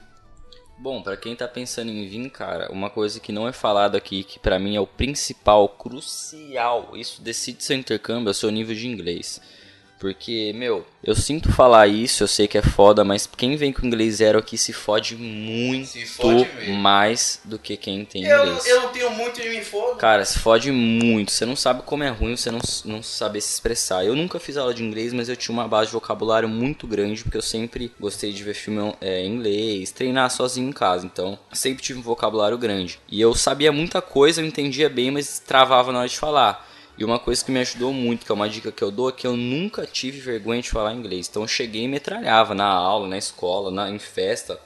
Bom, 0.79 1.03
para 1.03 1.17
quem 1.17 1.35
tá 1.35 1.47
pensando 1.47 1.91
em 1.91 2.09
vir, 2.09 2.31
cara, 2.31 2.71
uma 2.71 2.89
coisa 2.89 3.19
que 3.19 3.33
não 3.33 3.49
é 3.49 3.53
falado 3.53 3.97
aqui, 3.97 4.23
que 4.23 4.39
para 4.39 4.59
mim 4.59 4.77
é 4.77 4.81
o 4.81 4.87
principal, 4.87 5.69
crucial, 5.69 6.97
isso 6.97 7.21
decide 7.21 7.65
seu 7.65 7.77
intercâmbio, 7.77 8.29
é 8.29 8.31
o 8.31 8.35
seu 8.35 8.51
nível 8.51 8.75
de 8.75 8.87
inglês. 8.87 9.41
Porque, 9.99 10.53
meu, 10.55 10.87
eu 11.03 11.15
sinto 11.15 11.51
falar 11.53 11.89
isso, 11.89 12.23
eu 12.23 12.29
sei 12.29 12.47
que 12.47 12.57
é 12.57 12.63
foda, 12.63 13.03
mas 13.03 13.27
quem 13.27 13.57
vem 13.57 13.73
com 13.73 13.85
inglês 13.87 14.17
zero 14.17 14.39
aqui 14.39 14.57
se 14.57 14.73
fode 14.73 15.17
muito 15.17 15.89
Se 15.89 16.07
fode 16.07 16.71
mais 16.71 17.41
do 17.45 17.59
que 17.59 17.77
quem 17.77 18.05
tem 18.05 18.25
Eu, 18.25 18.45
inglês. 18.47 18.67
eu 18.67 18.83
não 18.83 18.89
tenho 18.91 19.11
muito 19.11 19.41
de 19.41 19.49
me 19.49 19.63
foda. 19.63 19.97
Cara, 19.97 20.25
se 20.25 20.39
fode 20.39 20.71
muito. 20.71 21.33
Você 21.33 21.45
não 21.45 21.57
sabe 21.57 21.83
como 21.83 22.05
é 22.05 22.09
ruim 22.09 22.37
você 22.37 22.51
não, 22.51 22.61
não 22.85 23.03
saber 23.03 23.41
se 23.41 23.53
expressar. 23.55 24.05
Eu 24.05 24.15
nunca 24.15 24.39
fiz 24.39 24.57
aula 24.57 24.73
de 24.73 24.85
inglês, 24.85 25.13
mas 25.13 25.29
eu 25.29 25.37
tinha 25.37 25.53
uma 25.53 25.67
base 25.67 25.87
de 25.87 25.93
vocabulário 25.95 26.49
muito 26.49 26.87
grande, 26.87 27.23
porque 27.25 27.37
eu 27.39 27.43
sempre 27.43 27.93
gostei 27.99 28.33
de 28.33 28.45
ver 28.45 28.55
filme 28.55 28.95
é, 29.01 29.23
em 29.23 29.35
inglês, 29.35 29.91
treinar 29.91 30.31
sozinho 30.31 30.69
em 30.69 30.73
casa. 30.73 31.07
Então, 31.07 31.39
sempre 31.53 31.83
tive 31.83 31.99
um 31.99 32.03
vocabulário 32.03 32.57
grande. 32.57 33.01
E 33.11 33.21
eu 33.21 33.35
sabia 33.35 33.73
muita 33.73 34.01
coisa, 34.01 34.41
eu 34.41 34.47
entendia 34.47 34.89
bem, 34.89 35.11
mas 35.11 35.41
travava 35.41 35.91
na 35.93 36.01
hora 36.01 36.09
de 36.09 36.19
falar. 36.19 36.68
E 36.99 37.05
uma 37.05 37.19
coisa 37.21 37.45
que 37.45 37.53
me 37.53 37.61
ajudou 37.61 37.93
muito, 37.93 38.27
que 38.27 38.33
é 38.33 38.35
uma 38.35 38.49
dica 38.49 38.73
que 38.73 38.83
eu 38.83 38.91
dou, 38.91 39.09
é 39.09 39.13
que 39.13 39.25
eu 39.25 39.37
nunca 39.37 39.87
tive 39.87 40.19
vergonha 40.19 40.61
de 40.61 40.69
falar 40.69 40.93
inglês. 40.93 41.29
Então 41.29 41.43
eu 41.43 41.49
cheguei 41.49 41.85
e 41.85 41.89
metralhava 41.89 42.57
na 42.57 42.67
aula, 42.67 43.07
na 43.07 43.17
escola, 43.17 43.71
na, 43.71 43.89
em 43.89 44.01
festa, 44.01 44.61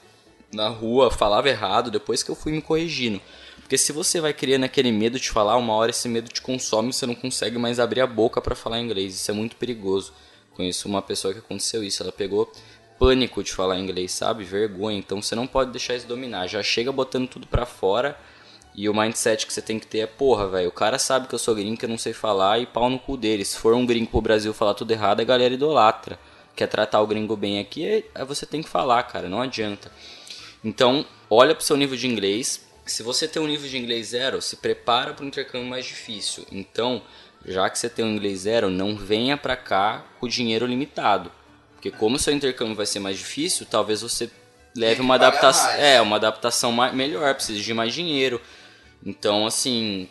na 0.51 0.69
rua, 0.69 1.11
falava 1.11 1.51
errado, 1.51 1.91
depois 1.91 2.23
que 2.23 2.31
eu 2.31 2.35
fui 2.35 2.53
me 2.53 2.63
corrigindo. 2.63 3.21
Porque 3.61 3.77
se 3.77 3.93
você 3.93 4.19
vai 4.19 4.33
criando 4.33 4.65
aquele 4.65 4.91
medo 4.91 5.21
de 5.21 5.29
falar, 5.29 5.57
uma 5.57 5.75
hora 5.75 5.91
esse 5.91 6.09
medo 6.09 6.31
te 6.31 6.41
consome 6.41 6.93
você 6.93 7.05
não 7.05 7.15
consegue 7.15 7.59
mais 7.59 7.79
abrir 7.79 8.01
a 8.01 8.07
boca 8.07 8.41
para 8.41 8.55
falar 8.55 8.81
inglês. 8.81 9.15
Isso 9.15 9.31
é 9.31 9.35
muito 9.35 9.57
perigoso. 9.57 10.15
Conheço 10.55 10.89
uma 10.89 11.03
pessoa 11.03 11.35
que 11.35 11.41
aconteceu 11.41 11.85
isso, 11.85 12.03
ela 12.03 12.13
pegou 12.13 12.51
pânico 12.99 13.43
de 13.43 13.53
falar 13.53 13.79
inglês, 13.79 14.13
sabe? 14.13 14.43
Vergonha. 14.43 14.97
Então 14.97 15.21
você 15.21 15.35
não 15.35 15.47
pode 15.47 15.71
deixar 15.71 15.97
isso 15.97 16.07
dominar. 16.07 16.47
Já 16.47 16.63
chega 16.63 16.91
botando 16.91 17.29
tudo 17.29 17.47
pra 17.47 17.67
fora. 17.67 18.19
E 18.75 18.89
o 18.89 18.95
mindset 18.95 19.47
que 19.47 19.53
você 19.53 19.61
tem 19.61 19.79
que 19.79 19.87
ter 19.87 19.99
é, 19.99 20.07
porra, 20.07 20.49
velho, 20.49 20.69
o 20.69 20.73
cara 20.73 20.99
sabe 20.99 21.29
que 21.29 21.35
eu 21.35 21.39
sou 21.39 21.55
gringo, 21.55 21.77
que 21.77 21.85
eu 21.85 21.89
não 21.89 21.99
sei 21.99 22.13
falar 22.13 22.59
e 22.59 22.67
pau 22.67 22.89
no 22.89 22.99
cu 22.99 23.17
dele. 23.17 23.45
Se 23.45 23.59
for 23.59 23.75
um 23.75 23.85
gringo 23.85 24.11
pro 24.11 24.21
Brasil 24.21 24.55
falar 24.55 24.75
tudo 24.75 24.91
errado, 24.91 25.21
a 25.21 25.25
galera 25.25 25.53
idolatra. 25.53 26.19
Quer 26.57 26.69
tratar 26.69 27.01
o 27.01 27.07
gringo 27.07 27.37
bem 27.37 27.59
aqui, 27.59 28.05
é 28.15 28.25
você 28.25 28.45
tem 28.47 28.63
que 28.63 28.69
falar, 28.69 29.03
cara, 29.05 29.29
não 29.29 29.41
adianta. 29.41 29.91
Então, 30.65 31.05
olha 31.29 31.55
pro 31.55 31.65
seu 31.65 31.77
nível 31.77 31.97
de 31.97 32.07
inglês. 32.07 32.67
Se 32.85 33.03
você 33.03 33.29
tem 33.29 33.41
um 33.41 33.47
nível 33.47 33.69
de 33.69 33.79
inglês 33.79 34.09
zero, 34.09 34.41
se 34.43 34.57
prepara 34.57 35.13
para 35.13 35.25
um 35.25 35.29
intercâmbio 35.29 35.69
mais 35.69 35.85
difícil. 35.85 36.47
Então, 36.51 37.03
já 37.45 37.69
que 37.69 37.79
você 37.79 37.89
tem 37.89 38.05
um 38.05 38.11
inglês 38.11 38.41
zero, 38.41 38.71
não 38.71 38.97
venha 38.97 39.37
pra 39.37 39.57
cá 39.57 40.05
com 40.21 40.29
dinheiro 40.29 40.67
limitado. 40.67 41.31
Porque 41.75 41.91
como 41.91 42.17
o 42.17 42.19
seu 42.19 42.33
intercâmbio 42.33 42.75
vai 42.75 42.87
ser 42.87 43.01
mais 43.01 43.19
difícil, 43.19 43.67
talvez 43.69 44.03
você 44.03 44.31
leve 44.77 45.01
uma 45.01 45.17
adaptação, 45.17 45.71
é, 45.73 46.01
uma 46.01 46.17
adaptação 46.17 46.73
melhor, 46.93 47.35
precisa 47.35 47.61
de 47.61 47.75
mais 47.75 47.93
dinheiro. 47.93 48.41
Então, 49.05 49.47
assim, 49.47 50.09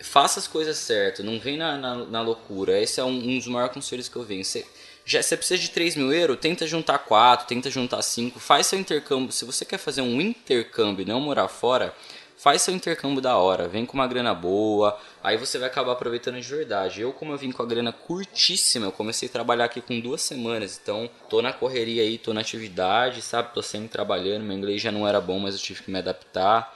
faça 0.00 0.38
as 0.38 0.46
coisas 0.46 0.76
certas, 0.76 1.24
não 1.24 1.38
vem 1.38 1.56
na, 1.56 1.76
na, 1.76 1.94
na 1.96 2.20
loucura. 2.20 2.80
Esse 2.80 3.00
é 3.00 3.04
um, 3.04 3.08
um 3.08 3.38
dos 3.38 3.46
maiores 3.46 3.74
conselhos 3.74 4.08
que 4.08 4.16
eu 4.16 4.24
venho. 4.24 4.44
Você, 4.44 4.66
já, 5.04 5.22
você 5.22 5.36
precisa 5.36 5.60
de 5.60 5.70
3 5.70 5.96
mil 5.96 6.12
euros, 6.12 6.38
tenta 6.38 6.66
juntar 6.66 6.98
4, 6.98 7.46
tenta 7.46 7.70
juntar 7.70 8.02
5, 8.02 8.38
faz 8.38 8.66
seu 8.66 8.78
intercâmbio. 8.78 9.32
Se 9.32 9.44
você 9.44 9.64
quer 9.64 9.78
fazer 9.78 10.02
um 10.02 10.20
intercâmbio 10.20 11.02
e 11.02 11.06
não 11.08 11.20
morar 11.20 11.48
fora, 11.48 11.94
faz 12.38 12.62
seu 12.62 12.72
intercâmbio 12.72 13.20
da 13.20 13.36
hora, 13.36 13.66
vem 13.66 13.84
com 13.84 13.94
uma 13.94 14.06
grana 14.06 14.32
boa, 14.32 14.96
aí 15.22 15.36
você 15.36 15.58
vai 15.58 15.68
acabar 15.68 15.92
aproveitando 15.92 16.40
de 16.40 16.48
verdade. 16.48 17.00
Eu, 17.02 17.12
como 17.12 17.32
eu 17.32 17.36
vim 17.36 17.50
com 17.50 17.62
a 17.62 17.66
grana 17.66 17.92
curtíssima, 17.92 18.86
eu 18.86 18.92
comecei 18.92 19.28
a 19.28 19.32
trabalhar 19.32 19.64
aqui 19.64 19.80
com 19.80 19.98
duas 19.98 20.22
semanas, 20.22 20.78
então 20.80 21.10
tô 21.28 21.42
na 21.42 21.52
correria 21.52 22.02
aí, 22.02 22.16
tô 22.16 22.32
na 22.32 22.40
atividade, 22.40 23.22
sabe? 23.22 23.52
Tô 23.52 23.60
sempre 23.60 23.88
trabalhando, 23.88 24.44
meu 24.44 24.56
inglês 24.56 24.80
já 24.80 24.92
não 24.92 25.06
era 25.06 25.20
bom, 25.20 25.40
mas 25.40 25.54
eu 25.54 25.60
tive 25.60 25.82
que 25.82 25.90
me 25.90 25.98
adaptar. 25.98 26.72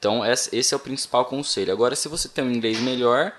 Então 0.00 0.24
esse 0.24 0.72
é 0.72 0.76
o 0.76 0.80
principal 0.80 1.26
conselho. 1.26 1.70
Agora, 1.70 1.94
se 1.94 2.08
você 2.08 2.26
tem 2.26 2.42
um 2.42 2.50
inglês 2.50 2.80
melhor, 2.80 3.32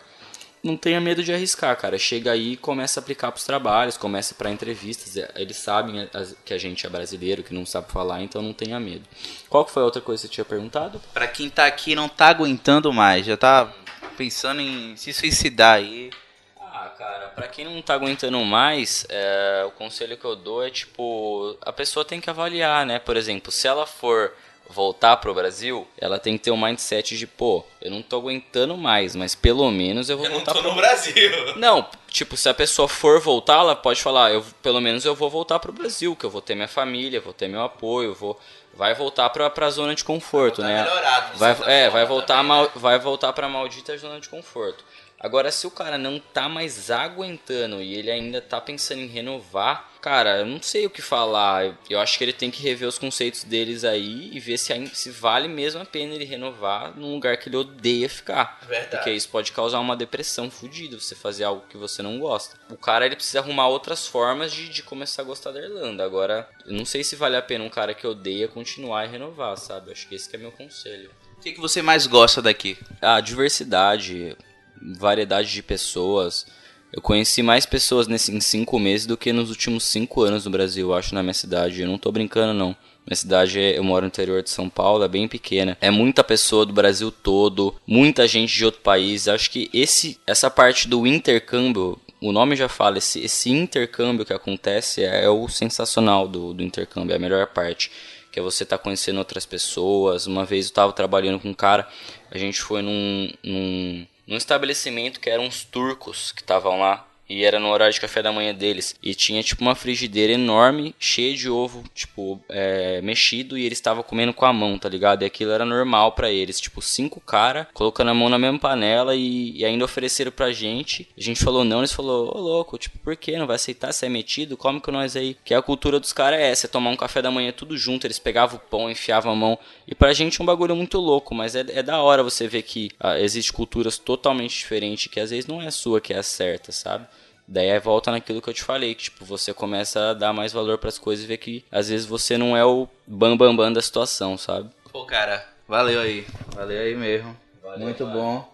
não 0.63 0.77
tenha 0.77 1.01
medo 1.01 1.23
de 1.23 1.33
arriscar, 1.33 1.75
cara. 1.75 1.97
Chega 1.97 2.31
aí 2.33 2.51
e 2.53 2.55
começa 2.57 2.99
a 2.99 3.01
aplicar 3.01 3.31
pros 3.31 3.43
trabalhos, 3.43 3.97
começa 3.97 4.35
para 4.35 4.51
entrevistas. 4.51 5.17
É, 5.17 5.27
Eles 5.37 5.57
sabem 5.57 6.07
as- 6.13 6.35
que 6.45 6.53
a 6.53 6.59
gente 6.59 6.85
é 6.85 6.89
brasileiro, 6.89 7.41
que 7.41 7.51
não 7.51 7.65
sabe 7.65 7.91
falar, 7.91 8.21
então 8.21 8.43
não 8.43 8.53
tenha 8.53 8.79
medo. 8.79 9.03
Qual 9.49 9.65
que 9.65 9.71
foi 9.71 9.81
a 9.81 9.85
outra 9.85 10.03
coisa 10.03 10.21
que 10.21 10.27
você 10.27 10.33
tinha 10.35 10.45
perguntado? 10.45 11.01
Pra 11.11 11.27
quem 11.27 11.49
tá 11.49 11.65
aqui 11.65 11.93
e 11.93 11.95
não 11.95 12.07
tá 12.07 12.27
aguentando 12.27 12.93
mais, 12.93 13.25
já 13.25 13.35
tá 13.35 13.67
pensando 14.15 14.61
em 14.61 14.95
se 14.95 15.11
suicidar 15.13 15.77
aí. 15.77 16.11
Ah, 16.59 16.93
cara, 16.95 17.27
pra 17.29 17.47
quem 17.47 17.65
não 17.65 17.81
tá 17.81 17.95
aguentando 17.95 18.39
mais, 18.45 19.03
é, 19.09 19.63
o 19.67 19.71
conselho 19.71 20.15
que 20.15 20.25
eu 20.25 20.35
dou 20.35 20.63
é 20.63 20.69
tipo, 20.69 21.57
a 21.63 21.73
pessoa 21.73 22.05
tem 22.05 22.21
que 22.21 22.29
avaliar, 22.29 22.85
né? 22.85 22.99
Por 22.99 23.17
exemplo, 23.17 23.51
se 23.51 23.67
ela 23.67 23.87
for 23.87 24.31
voltar 24.71 25.17
pro 25.17 25.33
Brasil, 25.33 25.87
ela 25.97 26.17
tem 26.17 26.37
que 26.37 26.43
ter 26.45 26.51
um 26.51 26.57
mindset 26.61 27.17
de, 27.17 27.27
pô, 27.27 27.63
eu 27.81 27.91
não 27.91 28.01
tô 28.01 28.17
aguentando 28.17 28.75
mais, 28.77 29.15
mas 29.15 29.35
pelo 29.35 29.69
menos 29.69 30.09
eu 30.09 30.17
vou 30.17 30.29
voltar 30.29 30.53
pro 30.53 30.73
Brasil. 30.73 31.31
Não, 31.57 31.85
tipo, 32.07 32.37
se 32.37 32.47
a 32.49 32.53
pessoa 32.53 32.87
for 32.87 33.19
voltar, 33.19 33.59
ela 33.59 33.75
pode 33.75 34.01
falar, 34.01 34.31
eu, 34.31 34.43
pelo 34.61 34.79
menos 34.79 35.05
eu 35.05 35.13
vou 35.13 35.29
voltar 35.29 35.59
pro 35.59 35.71
Brasil, 35.71 36.15
que 36.15 36.25
eu 36.25 36.29
vou 36.29 36.41
ter 36.41 36.55
minha 36.55 36.67
família, 36.67 37.19
vou 37.21 37.33
ter 37.33 37.47
meu 37.47 37.61
apoio, 37.61 38.13
vou 38.13 38.39
vai 38.73 38.93
voltar 38.93 39.29
pra, 39.29 39.49
pra 39.49 39.69
zona 39.69 39.93
de 39.93 40.03
conforto, 40.03 40.61
né? 40.61 40.83
melhorado, 40.83 41.37
Vai, 41.37 41.57
é, 41.65 41.89
vai 41.89 42.05
voltar, 42.05 42.37
também, 42.37 42.47
mal, 42.47 42.71
vai 42.75 42.97
voltar 42.97 43.33
pra 43.33 43.49
maldita 43.49 43.97
zona 43.97 44.19
de 44.19 44.29
conforto. 44.29 44.83
Agora, 45.23 45.51
se 45.51 45.67
o 45.67 45.71
cara 45.71 45.99
não 45.99 46.19
tá 46.19 46.49
mais 46.49 46.89
aguentando 46.89 47.79
e 47.79 47.93
ele 47.93 48.09
ainda 48.09 48.41
tá 48.41 48.59
pensando 48.59 49.01
em 49.01 49.07
renovar, 49.07 49.91
cara, 50.01 50.39
eu 50.39 50.47
não 50.47 50.59
sei 50.59 50.87
o 50.87 50.89
que 50.89 51.01
falar. 51.01 51.77
Eu, 51.87 51.99
acho 51.99 52.17
que 52.17 52.23
ele 52.23 52.33
tem 52.33 52.49
que 52.49 52.63
rever 52.63 52.87
os 52.87 52.97
conceitos 52.97 53.43
deles 53.43 53.83
aí 53.83 54.31
e 54.33 54.39
ver 54.39 54.57
se, 54.57 54.73
se 54.95 55.11
vale 55.11 55.47
mesmo 55.47 55.79
a 55.79 55.85
pena 55.85 56.15
ele 56.15 56.25
renovar 56.25 56.97
num 56.97 57.13
lugar 57.13 57.37
que 57.37 57.49
ele 57.49 57.57
odeia 57.57 58.09
ficar. 58.09 58.59
Verdade. 58.67 58.89
Porque 58.89 59.11
isso 59.11 59.29
pode 59.29 59.51
causar 59.51 59.79
uma 59.79 59.95
depressão 59.95 60.49
fodida, 60.49 60.99
você 60.99 61.13
fazer 61.13 61.43
algo 61.43 61.67
que 61.69 61.77
você 61.77 62.01
não 62.01 62.19
gosta. 62.19 62.57
O 62.67 62.75
cara 62.75 63.05
ele 63.05 63.15
precisa 63.15 63.41
arrumar 63.41 63.67
outras 63.67 64.07
formas 64.07 64.51
de, 64.51 64.69
de 64.69 64.81
começar 64.81 65.21
a 65.21 65.25
gostar 65.25 65.51
da 65.51 65.61
Irlanda. 65.61 66.03
Agora, 66.03 66.49
eu 66.65 66.73
não 66.73 66.85
sei 66.85 67.03
se 67.03 67.15
vale 67.15 67.37
a 67.37 67.43
pena 67.43 67.63
um 67.63 67.69
cara 67.69 67.93
que 67.93 68.07
odeia 68.07 68.47
continuar 68.47 69.05
e 69.05 69.09
renovar, 69.09 69.55
sabe? 69.55 69.89
Eu 69.89 69.91
acho 69.93 70.07
que 70.07 70.15
esse 70.15 70.27
que 70.27 70.35
é 70.35 70.39
meu 70.39 70.51
conselho. 70.51 71.11
O 71.37 71.41
que, 71.41 71.53
que 71.53 71.61
você 71.61 71.81
mais 71.81 72.07
gosta 72.07 72.41
daqui? 72.41 72.77
A 72.99 73.19
diversidade, 73.19 74.35
variedade 74.81 75.51
de 75.51 75.63
pessoas. 75.63 76.45
Eu 76.91 77.01
conheci 77.01 77.41
mais 77.41 77.65
pessoas 77.65 78.07
nesse, 78.07 78.35
em 78.35 78.41
cinco 78.41 78.77
meses 78.77 79.07
do 79.07 79.15
que 79.15 79.31
nos 79.31 79.49
últimos 79.49 79.85
cinco 79.85 80.23
anos 80.23 80.45
no 80.45 80.51
Brasil, 80.51 80.89
eu 80.89 80.93
acho, 80.93 81.15
na 81.15 81.23
minha 81.23 81.33
cidade. 81.33 81.81
Eu 81.81 81.87
não 81.87 81.97
tô 81.97 82.11
brincando, 82.11 82.53
não. 82.53 82.75
Minha 83.05 83.15
cidade, 83.15 83.59
é- 83.59 83.77
eu 83.77 83.83
moro 83.83 84.01
no 84.01 84.07
interior 84.07 84.43
de 84.43 84.49
São 84.49 84.69
Paulo, 84.69 85.03
é 85.03 85.07
bem 85.07 85.27
pequena. 85.27 85.77
É 85.79 85.89
muita 85.89 86.23
pessoa 86.23 86.65
do 86.65 86.73
Brasil 86.73 87.11
todo, 87.11 87.73
muita 87.87 88.27
gente 88.27 88.53
de 88.53 88.65
outro 88.65 88.81
país. 88.81 89.27
Acho 89.27 89.49
que 89.49 89.69
esse, 89.73 90.19
essa 90.27 90.49
parte 90.51 90.87
do 90.87 91.07
intercâmbio, 91.07 91.99
o 92.21 92.31
nome 92.31 92.55
já 92.55 92.67
fala, 92.67 92.97
esse, 92.97 93.19
esse 93.21 93.49
intercâmbio 93.49 94.25
que 94.25 94.33
acontece 94.33 95.03
é, 95.03 95.27
o 95.29 95.47
sensacional 95.47 96.27
do, 96.27 96.53
do 96.53 96.61
intercâmbio, 96.61 97.13
é 97.13 97.15
a 97.15 97.19
melhor 97.19 97.47
parte 97.47 97.89
que 98.31 98.39
é 98.39 98.43
você 98.43 98.63
estar 98.63 98.77
conhecendo 98.77 99.19
outras 99.19 99.45
pessoas. 99.45 100.25
Uma 100.25 100.45
vez 100.45 100.65
eu 100.65 100.69
estava 100.69 100.93
trabalhando 100.93 101.39
com 101.39 101.49
um 101.49 101.53
cara, 101.53 101.87
a 102.31 102.37
gente 102.37 102.61
foi 102.61 102.81
num, 102.81 103.29
num, 103.43 104.07
num 104.25 104.37
estabelecimento 104.37 105.19
que 105.19 105.29
eram 105.29 105.45
uns 105.45 105.63
turcos 105.63 106.31
que 106.31 106.41
estavam 106.41 106.79
lá. 106.79 107.05
E 107.31 107.45
era 107.45 107.59
no 107.59 107.69
horário 107.69 107.93
de 107.93 108.01
café 108.01 108.21
da 108.21 108.31
manhã 108.31 108.53
deles. 108.53 108.93
E 109.01 109.15
tinha 109.15 109.41
tipo 109.41 109.61
uma 109.61 109.73
frigideira 109.73 110.33
enorme, 110.33 110.93
cheia 110.99 111.33
de 111.33 111.49
ovo, 111.49 111.83
tipo, 111.95 112.41
é, 112.49 113.01
mexido. 113.01 113.57
E 113.57 113.65
eles 113.65 113.77
estavam 113.77 114.03
comendo 114.03 114.33
com 114.33 114.45
a 114.45 114.51
mão, 114.51 114.77
tá 114.77 114.89
ligado? 114.89 115.23
E 115.23 115.25
aquilo 115.25 115.51
era 115.51 115.63
normal 115.63 116.11
pra 116.11 116.29
eles. 116.29 116.59
Tipo, 116.59 116.81
cinco 116.81 117.21
cara 117.21 117.69
colocando 117.73 118.09
a 118.09 118.13
mão 118.13 118.27
na 118.27 118.37
mesma 118.37 118.59
panela 118.59 119.15
e, 119.15 119.57
e 119.57 119.63
ainda 119.63 119.85
ofereceram 119.85 120.31
pra 120.31 120.51
gente. 120.51 121.07
A 121.17 121.21
gente 121.21 121.41
falou 121.41 121.63
não, 121.63 121.79
eles 121.79 121.93
falou, 121.93 122.35
ô 122.35 122.41
louco, 122.41 122.77
tipo, 122.77 122.99
por 122.99 123.15
que? 123.15 123.37
Não 123.37 123.47
vai 123.47 123.55
aceitar? 123.55 123.93
Você 123.93 124.07
é 124.07 124.09
metido? 124.09 124.57
Come 124.57 124.81
com 124.81 124.91
nós 124.91 125.15
aí. 125.15 125.37
Que 125.45 125.53
a 125.53 125.61
cultura 125.61 126.01
dos 126.01 126.11
caras 126.11 126.37
é 126.37 126.49
essa, 126.51 126.67
é 126.67 126.69
tomar 126.69 126.89
um 126.89 126.97
café 126.97 127.21
da 127.21 127.31
manhã 127.31 127.53
tudo 127.53 127.77
junto. 127.77 128.05
Eles 128.05 128.19
pegavam 128.19 128.57
o 128.57 128.69
pão, 128.69 128.91
enfiavam 128.91 129.31
a 129.31 129.35
mão. 129.35 129.57
E 129.87 129.95
pra 129.95 130.11
gente 130.11 130.41
é 130.41 130.43
um 130.43 130.45
bagulho 130.45 130.75
muito 130.75 130.99
louco, 130.99 131.33
mas 131.33 131.55
é, 131.55 131.63
é 131.69 131.81
da 131.81 132.01
hora 132.01 132.23
você 132.23 132.45
ver 132.45 132.63
que 132.63 132.91
ah, 132.99 133.17
existe 133.17 133.53
culturas 133.53 133.97
totalmente 133.97 134.57
diferentes, 134.57 135.07
que 135.07 135.19
às 135.19 135.29
vezes 135.29 135.47
não 135.47 135.61
é 135.61 135.67
a 135.67 135.71
sua 135.71 136.01
que 136.01 136.13
é 136.13 136.17
a 136.17 136.23
certa, 136.23 136.73
sabe? 136.73 137.07
Daí 137.53 137.69
aí 137.69 137.79
volta 137.79 138.11
naquilo 138.11 138.41
que 138.41 138.49
eu 138.49 138.53
te 138.53 138.63
falei, 138.63 138.95
que 138.95 139.03
tipo, 139.03 139.25
você 139.25 139.53
começa 139.53 140.11
a 140.11 140.13
dar 140.13 140.31
mais 140.31 140.53
valor 140.53 140.77
pras 140.77 140.97
coisas 140.97 141.25
e 141.25 141.27
ver 141.27 141.35
que 141.35 141.65
às 141.69 141.89
vezes 141.89 142.05
você 142.05 142.37
não 142.37 142.55
é 142.55 142.63
o 142.63 142.87
bam 143.05 143.35
bam 143.35 143.53
bam 143.53 143.73
da 143.73 143.81
situação, 143.81 144.37
sabe? 144.37 144.69
Pô, 144.89 145.03
cara, 145.03 145.45
valeu 145.67 145.99
aí. 145.99 146.25
Valeu 146.55 146.79
aí 146.81 146.95
mesmo. 146.95 147.37
Muito 147.77 148.05
bom. 148.05 148.49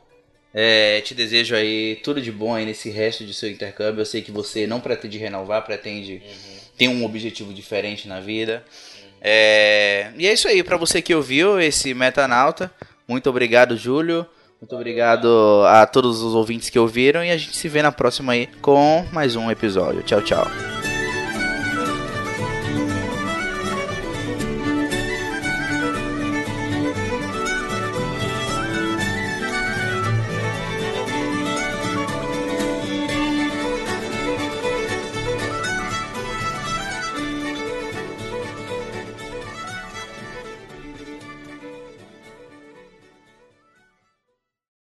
É, 0.52 1.00
te 1.02 1.14
desejo 1.14 1.56
aí 1.56 1.98
tudo 2.04 2.20
de 2.20 2.32
bom 2.32 2.56
aí 2.56 2.66
nesse 2.66 2.90
resto 2.90 3.24
de 3.24 3.36
seu 3.36 3.52
intercâmbio. 3.52 4.02
Eu 4.02 4.06
sei 4.06 4.24
que 4.24 4.32
você 4.32 4.66
não 4.66 4.80
pretende 4.80 5.20
renovar, 5.20 5.64
pretende 5.64 6.24
ter 6.76 6.88
um 6.88 7.06
objetivo 7.06 7.54
diferente 7.54 8.08
na 8.08 8.20
vida. 8.20 8.66
É, 9.22 10.12
E 10.18 10.26
é 10.26 10.34
isso 10.34 10.48
aí, 10.48 10.64
pra 10.64 10.76
você 10.76 11.04
que 11.04 11.14
ouviu 11.14 11.62
esse 11.62 11.94
Metanauta. 11.94 12.72
Muito 13.08 13.30
obrigado, 13.30 13.78
Júlio. 13.78 14.26
Muito 14.60 14.76
obrigado 14.76 15.63
a 15.67 15.86
todos 15.86 16.22
os 16.22 16.34
ouvintes 16.34 16.70
que 16.70 16.80
ouviram. 16.80 17.24
E 17.24 17.32
a 17.32 17.38
gente 17.38 17.56
se 17.56 17.70
vê 17.70 17.82
na 17.82 17.91
próxima 17.91 18.34
aí 18.34 18.48
com 18.62 19.06
mais 19.12 19.36
um 19.36 19.52
episódio. 19.52 20.02
Tchau, 20.04 20.22
tchau. 20.22 20.77